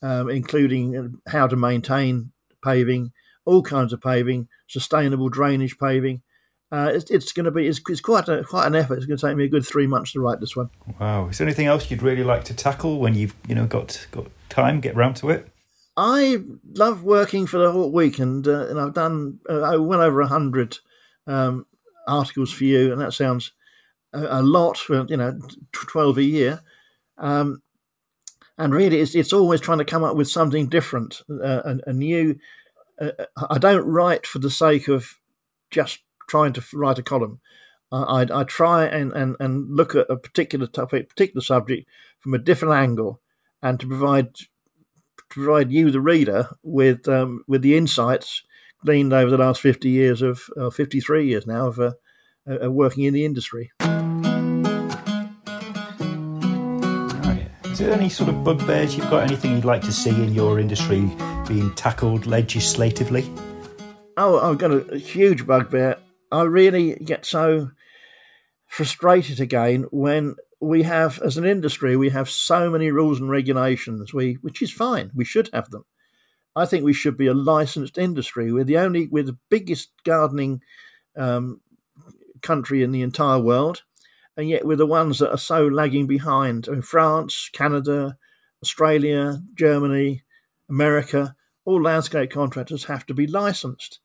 um, 0.02 0.30
including 0.30 1.19
how 1.28 1.47
to 1.47 1.56
maintain 1.56 2.32
paving, 2.63 3.12
all 3.45 3.62
kinds 3.62 3.93
of 3.93 4.02
paving, 4.02 4.47
sustainable 4.67 5.30
drainage 5.30 5.78
paving, 5.78 6.21
uh, 6.71 6.91
it's, 6.93 7.10
it's 7.10 7.32
going 7.32 7.45
to 7.45 7.52
be 7.52 7.67
it's, 7.67 7.82
it's, 7.89 8.02
quite 8.02 8.28
a, 8.30 8.43
quite 8.43 8.67
an 8.67 8.75
effort. 8.75 8.97
It's 8.97 9.06
going 9.06 9.17
to 9.17 9.28
take 9.28 9.36
me 9.36 9.45
a 9.45 9.49
good 9.49 9.65
three 9.65 9.88
months 9.88 10.12
to 10.12 10.19
write 10.19 10.39
this 10.39 10.56
one. 10.56 10.69
Wow! 10.99 11.28
Is 11.28 11.38
there 11.38 11.47
anything 11.47 11.65
else 11.65 11.89
you'd 11.89 12.04
really 12.04 12.23
like 12.23 12.43
to 12.45 12.54
tackle 12.54 12.99
when 12.99 13.15
you've 13.15 13.34
you 13.47 13.56
know 13.56 13.65
got 13.65 14.06
got 14.12 14.28
time, 14.49 14.80
get 14.80 14.95
round 14.95 15.15
to 15.17 15.30
it? 15.32 15.47
I 16.02 16.38
love 16.76 17.04
working 17.04 17.46
for 17.46 17.58
the 17.58 17.74
HortWeek, 17.74 18.20
and 18.20 18.48
uh, 18.48 18.68
and 18.68 18.80
I've 18.80 18.94
done 18.94 19.40
uh, 19.50 19.76
well 19.82 20.00
over 20.00 20.22
a 20.22 20.28
hundred 20.28 20.78
um, 21.28 21.66
articles 22.08 22.54
for 22.54 22.64
you, 22.64 22.94
and 22.94 23.02
that 23.02 23.12
sounds 23.12 23.52
a, 24.14 24.40
a, 24.40 24.42
lot 24.42 24.78
for 24.78 25.06
you 25.10 25.18
know 25.18 25.38
twelve 25.74 26.18
a 26.18 26.24
year. 26.24 26.62
Um, 27.18 27.62
and 28.58 28.74
really, 28.74 29.02
it's 29.02 29.14
it's 29.14 29.34
always 29.34 29.60
trying 29.60 29.80
to 29.80 29.86
come 29.86 30.06
up 30.06 30.16
with 30.16 30.30
something 30.30 30.70
different, 30.70 31.22
uh, 31.30 31.76
a, 31.86 31.92
new. 31.92 32.40
Uh, 33.00 33.12
I 33.50 33.58
don't 33.58 33.86
write 33.86 34.26
for 34.26 34.40
the 34.40 34.50
sake 34.50 34.88
of 34.88 35.20
just 35.70 36.00
trying 36.30 36.54
to 36.54 36.64
write 36.74 37.00
a 37.00 37.04
column. 37.04 37.42
I, 37.92 38.28
I, 38.32 38.44
try 38.44 38.86
and, 38.86 39.12
and, 39.14 39.36
and 39.40 39.76
look 39.76 39.96
at 39.96 40.12
a 40.12 40.16
particular 40.16 40.68
topic, 40.68 41.10
particular 41.10 41.42
subject 41.42 41.90
from 42.20 42.36
a 42.36 42.38
different 42.38 42.76
angle, 42.76 43.20
and 43.64 43.80
to 43.80 43.88
provide 43.88 44.36
to 45.30 45.44
provide 45.44 45.72
you, 45.72 45.92
the 45.92 46.02
reader, 46.02 46.50
with 46.63 47.08
um, 47.08 47.44
with 47.48 47.62
the 47.62 47.78
insights 47.78 48.44
gleaned 48.86 49.13
over 49.13 49.30
the 49.30 49.38
last 49.38 49.62
fifty 49.62 49.89
years 49.89 50.22
of 50.22 50.42
uh, 50.58 50.70
fifty 50.70 51.00
three 51.00 51.28
years 51.28 51.46
now 51.46 51.68
of 51.68 51.80
uh, 51.80 51.92
uh, 52.48 52.72
working 52.72 53.04
in 53.04 53.13
the 53.13 53.26
industry. 53.26 53.72
Is 57.72 57.80
there 57.80 57.94
any 57.94 58.10
sort 58.10 58.30
of 58.30 58.44
bugbears 58.44 58.98
you've 58.98 59.10
got? 59.10 59.24
Anything 59.24 59.56
you'd 59.56 59.65
like 59.65 59.82
to 59.84 59.94
see 59.94 60.10
in 60.10 60.34
your 60.34 60.60
industry 60.60 61.10
being 61.48 61.74
tackled 61.76 62.26
legislatively? 62.26 63.32
Oh, 64.18 64.39
I've 64.39 64.58
got 64.58 64.72
a, 64.72 64.80
a 64.92 64.98
huge 64.98 65.48
bugbear 65.48 65.98
I 66.32 66.44
really 66.44 66.96
get 66.96 67.26
so 67.26 67.72
frustrated 68.68 69.39
again 69.39 69.86
when 69.92 70.36
we 70.62 70.84
have, 70.84 71.22
as 71.22 71.38
an 71.38 71.45
industry, 71.45 71.95
we 71.95 72.10
have 72.10 72.30
so 72.30 72.69
many 72.69 72.91
rules 72.91 73.19
and 73.19 73.30
regulations. 73.30 74.13
We, 74.13 74.34
which 74.41 74.62
is 74.62 74.72
fine. 74.72 75.12
We 75.15 75.26
should 75.26 75.50
have 75.54 75.69
them. 75.69 75.86
I 76.56 76.65
think 76.65 76.84
we 76.84 76.93
should 76.93 77.17
be 77.17 77.28
a 77.28 77.34
licensed 77.34 77.98
industry. 77.98 78.52
We're 78.52 78.65
the 78.65 78.78
only, 78.78 79.08
we're 79.08 79.24
the 79.24 79.38
biggest 79.50 79.91
gardening 80.04 80.62
um, 81.17 81.62
country 82.41 82.84
in 82.84 82.91
the 82.91 83.02
entire 83.02 83.39
world, 83.39 83.84
and 84.36 84.50
yet 84.50 84.65
we're 84.65 84.76
the 84.76 84.86
ones 84.86 85.19
that 85.19 85.32
are 85.32 85.38
so 85.38 85.67
lagging 85.67 86.08
behind. 86.08 86.67
I 86.67 86.72
mean, 86.74 86.82
France, 86.82 87.50
Canada, 87.54 88.17
Australia, 88.62 89.41
Germany, 89.54 90.24
America, 90.69 91.36
all 91.63 91.82
landscape 91.82 92.32
contractors 92.32 92.86
have 92.86 93.06
to 93.06 93.13
be 93.13 93.28
licensed. 93.28 94.00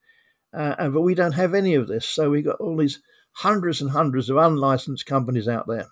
Uh, 0.52 0.88
but 0.88 1.00
we 1.00 1.16
don't 1.16 1.32
have 1.32 1.54
any 1.54 1.74
of 1.74 1.88
this. 1.88 2.08
So 2.08 2.30
we've 2.30 2.44
got 2.44 2.60
all 2.60 2.76
these 2.76 3.02
hundreds 3.32 3.80
and 3.80 3.90
hundreds 3.90 4.30
of 4.30 4.36
unlicensed 4.36 5.06
companies 5.06 5.48
out 5.48 5.66
there 5.66 5.86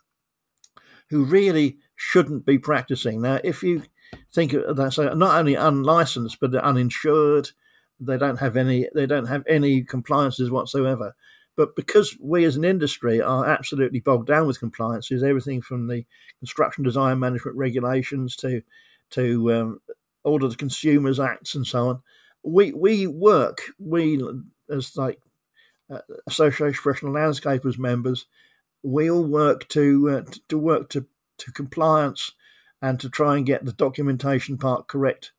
who 1.12 1.24
really 1.24 1.76
shouldn't 1.94 2.46
be 2.46 2.58
practicing. 2.58 3.20
Now, 3.20 3.38
if 3.44 3.62
you 3.62 3.82
think 4.32 4.54
of 4.54 4.76
that, 4.76 4.94
so 4.94 5.12
not 5.12 5.38
only 5.38 5.54
unlicensed, 5.54 6.40
but 6.40 6.50
they're 6.50 6.64
uninsured, 6.64 7.50
they 8.00 8.16
don't 8.16 8.38
have 8.38 8.56
any, 8.56 8.88
they 8.94 9.04
don't 9.04 9.26
have 9.26 9.44
any 9.46 9.82
compliances 9.82 10.50
whatsoever. 10.50 11.14
But 11.54 11.76
because 11.76 12.16
we 12.18 12.44
as 12.44 12.56
an 12.56 12.64
industry 12.64 13.20
are 13.20 13.44
absolutely 13.46 14.00
bogged 14.00 14.26
down 14.26 14.46
with 14.46 14.58
compliances, 14.58 15.22
everything 15.22 15.60
from 15.60 15.86
the 15.86 16.06
construction 16.38 16.82
design 16.82 17.18
management 17.18 17.58
regulations 17.58 18.34
to 18.36 18.62
to 19.10 19.52
um, 19.52 19.80
all 20.24 20.42
of 20.42 20.50
the 20.50 20.56
consumers 20.56 21.20
acts 21.20 21.54
and 21.54 21.66
so 21.66 21.88
on, 21.88 22.02
we 22.42 22.72
we 22.72 23.06
work 23.06 23.60
we 23.78 24.18
as 24.70 24.96
like 24.96 25.20
uh, 25.90 25.98
Association 26.26 26.68
of 26.68 26.74
Professional 26.74 27.12
Landscapers 27.12 27.78
members, 27.78 28.24
we 28.82 29.10
all 29.10 29.24
work 29.24 29.68
to 29.68 30.10
uh, 30.10 30.32
to 30.48 30.58
work 30.58 30.88
to 30.90 31.06
to 31.38 31.52
compliance 31.52 32.32
and 32.80 32.98
to 33.00 33.08
try 33.08 33.36
and 33.36 33.46
get 33.46 33.64
the 33.64 33.72
documentation 33.72 34.58
part 34.58 34.88
correct. 34.88 35.32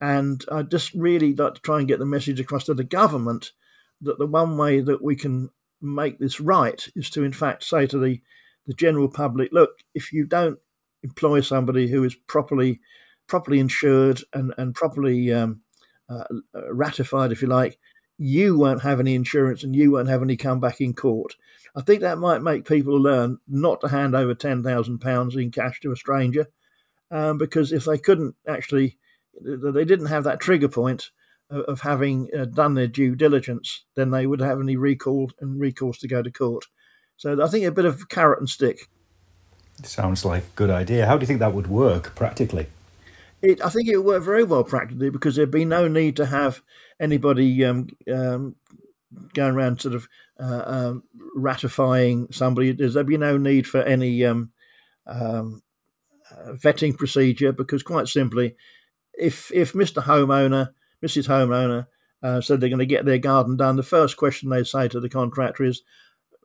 And 0.00 0.44
I 0.50 0.62
just 0.62 0.94
really 0.94 1.34
like 1.34 1.54
to 1.54 1.60
try 1.60 1.78
and 1.78 1.88
get 1.88 1.98
the 1.98 2.06
message 2.06 2.40
across 2.40 2.64
to 2.64 2.74
the 2.74 2.84
government 2.84 3.52
that 4.00 4.18
the 4.18 4.26
one 4.26 4.56
way 4.56 4.80
that 4.80 5.02
we 5.02 5.16
can 5.16 5.50
make 5.80 6.18
this 6.18 6.40
right 6.40 6.86
is 6.94 7.10
to, 7.10 7.24
in 7.24 7.32
fact, 7.32 7.64
say 7.64 7.86
to 7.86 7.98
the 7.98 8.20
the 8.66 8.74
general 8.74 9.08
public, 9.08 9.50
look, 9.52 9.70
if 9.94 10.12
you 10.12 10.26
don't 10.26 10.58
employ 11.02 11.40
somebody 11.40 11.88
who 11.88 12.04
is 12.04 12.14
properly 12.14 12.80
properly 13.26 13.58
insured 13.58 14.22
and 14.32 14.54
and 14.56 14.74
properly 14.74 15.32
um, 15.32 15.62
uh, 16.08 16.24
ratified, 16.70 17.32
if 17.32 17.42
you 17.42 17.48
like, 17.48 17.78
you 18.18 18.58
won't 18.58 18.82
have 18.82 19.00
any 19.00 19.14
insurance 19.14 19.62
and 19.62 19.74
you 19.74 19.92
won't 19.92 20.08
have 20.08 20.22
any 20.22 20.36
comeback 20.36 20.80
in 20.80 20.92
court. 20.92 21.36
I 21.76 21.82
think 21.82 22.00
that 22.00 22.18
might 22.18 22.42
make 22.42 22.66
people 22.66 23.00
learn 23.00 23.38
not 23.46 23.80
to 23.80 23.88
hand 23.88 24.14
over 24.14 24.34
ten 24.34 24.62
thousand 24.62 24.98
pounds 24.98 25.36
in 25.36 25.50
cash 25.50 25.80
to 25.80 25.92
a 25.92 25.96
stranger, 25.96 26.48
um, 27.10 27.38
because 27.38 27.72
if 27.72 27.84
they 27.84 27.98
couldn't 27.98 28.34
actually, 28.46 28.98
they 29.40 29.84
didn't 29.84 30.06
have 30.06 30.24
that 30.24 30.40
trigger 30.40 30.68
point 30.68 31.10
of, 31.50 31.80
having 31.80 32.28
uh, 32.36 32.44
done 32.46 32.74
their 32.74 32.88
due 32.88 33.14
diligence, 33.14 33.84
then 33.94 34.10
they 34.10 34.26
would 34.26 34.40
have 34.40 34.60
any 34.60 34.76
recall 34.76 35.30
and 35.40 35.60
recourse 35.60 35.98
to 35.98 36.08
go 36.08 36.22
to 36.22 36.30
court. 36.30 36.66
So 37.16 37.42
I 37.42 37.48
think 37.48 37.64
a 37.64 37.72
bit 37.72 37.84
of 37.84 38.08
carrot 38.08 38.40
and 38.40 38.48
stick. 38.48 38.88
Sounds 39.84 40.24
like 40.24 40.42
a 40.42 40.56
good 40.56 40.70
idea. 40.70 41.06
How 41.06 41.16
do 41.16 41.22
you 41.22 41.26
think 41.26 41.38
that 41.40 41.54
would 41.54 41.68
work 41.68 42.14
practically? 42.14 42.66
It, 43.42 43.64
I 43.64 43.68
think 43.68 43.88
it 43.88 43.96
would 43.96 44.06
work 44.06 44.22
very 44.22 44.44
well 44.44 44.64
practically 44.64 45.10
because 45.10 45.36
there'd 45.36 45.50
be 45.50 45.64
no 45.64 45.86
need 45.86 46.16
to 46.16 46.26
have 46.26 46.60
anybody 46.98 47.64
um, 47.64 47.88
um, 48.12 48.56
going 49.34 49.54
around 49.54 49.80
sort 49.80 49.94
of 49.94 50.08
uh, 50.40 50.62
um, 50.66 51.04
ratifying 51.36 52.28
somebody. 52.32 52.72
There'd 52.72 53.06
be 53.06 53.16
no 53.16 53.36
need 53.36 53.66
for 53.66 53.82
any 53.82 54.24
um, 54.24 54.50
um, 55.06 55.62
uh, 56.30 56.52
vetting 56.52 56.96
procedure 56.96 57.52
because, 57.52 57.82
quite 57.82 58.08
simply, 58.08 58.56
if 59.14 59.52
if 59.52 59.72
Mr. 59.72 60.02
Homeowner, 60.02 60.70
Mrs. 61.04 61.28
Homeowner 61.28 61.86
uh, 62.22 62.40
said 62.40 62.60
they're 62.60 62.68
going 62.68 62.78
to 62.80 62.86
get 62.86 63.04
their 63.04 63.18
garden 63.18 63.56
done, 63.56 63.76
the 63.76 63.82
first 63.82 64.16
question 64.16 64.48
they 64.48 64.64
say 64.64 64.88
to 64.88 65.00
the 65.00 65.08
contractor 65.08 65.64
is, 65.64 65.82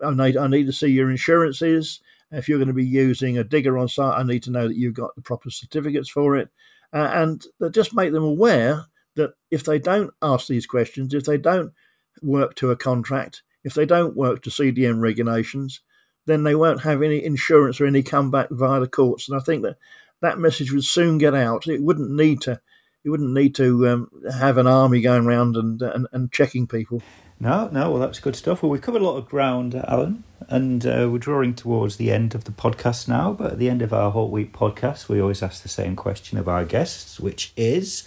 I 0.03 0.13
need, 0.13 0.38
I 0.38 0.47
need 0.47 0.67
to 0.67 0.73
see 0.73 0.88
your 0.88 1.10
insurances. 1.10 2.01
If 2.32 2.49
you're 2.49 2.58
going 2.58 2.67
to 2.67 2.73
be 2.73 2.86
using 2.86 3.38
a 3.38 3.43
digger 3.43 3.77
on 3.77 3.88
site, 3.88 4.17
I 4.17 4.23
need 4.23 4.43
to 4.43 4.51
know 4.51 4.67
that 4.67 4.77
you've 4.77 4.95
got 4.95 5.15
the 5.15 5.21
proper 5.21 5.49
certificates 5.49 6.10
for 6.10 6.36
it. 6.36 6.49
Uh, 6.93 7.10
and 7.12 7.43
that 7.60 7.73
just 7.73 7.95
make 7.95 8.12
them 8.12 8.23
aware 8.23 8.86
that 9.15 9.32
if 9.51 9.63
they 9.63 9.79
don't 9.79 10.13
ask 10.21 10.47
these 10.47 10.65
questions, 10.65 11.13
if 11.13 11.25
they 11.25 11.38
don't 11.38 11.73
work 12.21 12.56
to 12.56 12.71
a 12.71 12.75
contract, 12.75 13.41
if 13.63 13.73
they 13.73 13.86
don't 13.86 14.15
work 14.15 14.43
to 14.43 14.49
CDM 14.49 15.01
regulations, 15.01 15.82
then 16.25 16.43
they 16.43 16.56
won't 16.56 16.82
have 16.82 17.01
any 17.01 17.23
insurance 17.23 17.82
or 17.82 17.86
any 17.86 18.03
comeback 18.03 18.49
via 18.51 18.79
the 18.79 18.88
courts. 18.88 19.27
And 19.27 19.38
I 19.38 19.41
think 19.41 19.63
that 19.63 19.77
that 20.21 20.39
message 20.39 20.71
would 20.71 20.86
soon 20.86 21.17
get 21.17 21.36
out. 21.36 21.67
It 21.67 21.84
wouldn't 21.84 22.12
need 22.12 22.41
to. 22.41 22.60
You 23.03 23.12
wouldn't 23.12 23.34
need 23.34 23.53
to 23.56 23.88
um, 23.89 24.10
have 24.39 24.58
an 24.58 24.65
army 24.65 25.01
going 25.01 25.25
around 25.25 25.58
and, 25.58 25.82
and, 25.82 26.08
and 26.13 26.32
checking 26.32 26.67
people. 26.67 27.01
No, 27.38 27.67
no, 27.67 27.91
well, 27.91 27.99
that's 27.99 28.21
good 28.21 28.38
stuff. 28.38 28.63
Well, 28.63 28.69
we've 28.69 28.82
covered 28.82 29.01
a 29.01 29.06
lot 29.06 29.17
of 29.17 29.27
ground, 29.27 29.75
Alan, 29.75 30.23
and 30.49 30.86
uh, 30.86 31.08
we're 31.12 31.17
drawing 31.17 31.56
towards 31.56 31.97
the 31.97 32.12
end 32.12 32.36
of 32.36 32.43
the 32.43 32.51
podcast 32.51 33.08
now. 33.08 33.34
But 33.34 33.53
at 33.53 33.60
the 33.60 33.69
end 33.69 33.82
of 33.82 33.93
our 33.93 34.12
HortWeek 34.12 34.51
podcast, 34.51 35.08
we 35.10 35.21
always 35.21 35.43
ask 35.43 35.63
the 35.63 35.69
same 35.69 35.95
question 35.95 36.38
of 36.38 36.47
our 36.47 36.65
guests, 36.65 37.19
which 37.19 37.53
is 37.56 38.06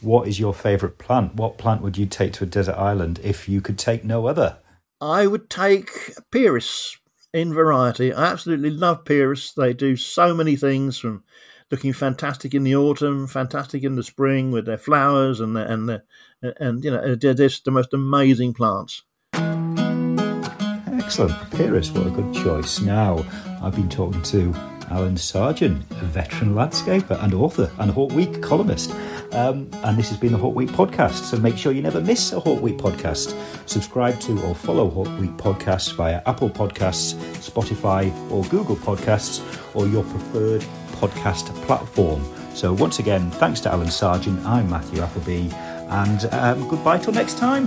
what 0.00 0.28
is 0.28 0.38
your 0.38 0.54
favourite 0.54 0.98
plant? 0.98 1.34
What 1.34 1.58
plant 1.58 1.82
would 1.82 1.98
you 1.98 2.06
take 2.06 2.32
to 2.34 2.44
a 2.44 2.46
desert 2.46 2.76
island 2.76 3.20
if 3.22 3.48
you 3.48 3.60
could 3.60 3.78
take 3.78 4.04
no 4.04 4.26
other? 4.26 4.58
I 5.00 5.26
would 5.26 5.48
take 5.50 5.90
Pieris 6.32 6.96
in 7.32 7.52
variety. 7.52 8.12
I 8.12 8.26
absolutely 8.26 8.70
love 8.70 9.04
Pieris. 9.04 9.54
They 9.54 9.72
do 9.72 9.96
so 9.96 10.34
many 10.34 10.56
things 10.56 10.98
from 10.98 11.24
looking 11.70 11.92
fantastic 11.92 12.54
in 12.54 12.64
the 12.64 12.76
autumn, 12.76 13.26
fantastic 13.26 13.82
in 13.82 13.96
the 13.96 14.02
spring 14.02 14.50
with 14.50 14.66
their 14.66 14.78
flowers 14.78 15.40
and 15.40 15.54
the, 15.54 15.70
and 15.70 15.88
the, 15.88 16.02
and 16.60 16.82
you 16.82 16.90
know 16.90 17.14
they're 17.14 17.34
just 17.34 17.64
the 17.64 17.70
most 17.70 17.92
amazing 17.92 18.54
plants. 18.54 19.02
Excellent, 21.08 21.32
Pieris. 21.52 21.90
What 21.96 22.06
a 22.06 22.10
good 22.10 22.34
choice. 22.34 22.80
Now 22.80 23.24
I've 23.62 23.74
been 23.74 23.88
talking 23.88 24.20
to 24.24 24.52
Alan 24.90 25.16
Sargent, 25.16 25.80
a 25.90 26.04
veteran 26.04 26.52
landscaper 26.52 27.18
and 27.24 27.32
author 27.32 27.72
and 27.78 27.90
HortWeek 27.90 28.42
columnist. 28.42 28.90
Um, 29.32 29.70
and 29.84 29.96
this 29.96 30.10
has 30.10 30.18
been 30.18 30.32
the 30.32 30.38
HortWeek 30.38 30.68
podcast. 30.68 31.24
So 31.24 31.38
make 31.38 31.56
sure 31.56 31.72
you 31.72 31.80
never 31.80 32.02
miss 32.02 32.34
a 32.34 32.36
HortWeek 32.36 32.78
podcast. 32.78 33.34
Subscribe 33.66 34.20
to 34.20 34.38
or 34.42 34.54
follow 34.54 34.90
Hawk 34.90 35.08
Week 35.18 35.30
podcasts 35.38 35.94
via 35.94 36.20
Apple 36.26 36.50
Podcasts, 36.50 37.14
Spotify, 37.36 38.12
or 38.30 38.44
Google 38.50 38.76
Podcasts, 38.76 39.40
or 39.74 39.88
your 39.88 40.04
preferred 40.04 40.60
podcast 41.00 41.46
platform. 41.62 42.22
So, 42.52 42.74
once 42.74 42.98
again, 42.98 43.30
thanks 43.30 43.60
to 43.60 43.72
Alan 43.72 43.90
Sargent. 43.90 44.44
I'm 44.44 44.68
Matthew 44.68 45.00
Appleby, 45.00 45.48
and 45.88 46.26
um, 46.34 46.68
goodbye 46.68 46.98
till 46.98 47.14
next 47.14 47.38
time. 47.38 47.66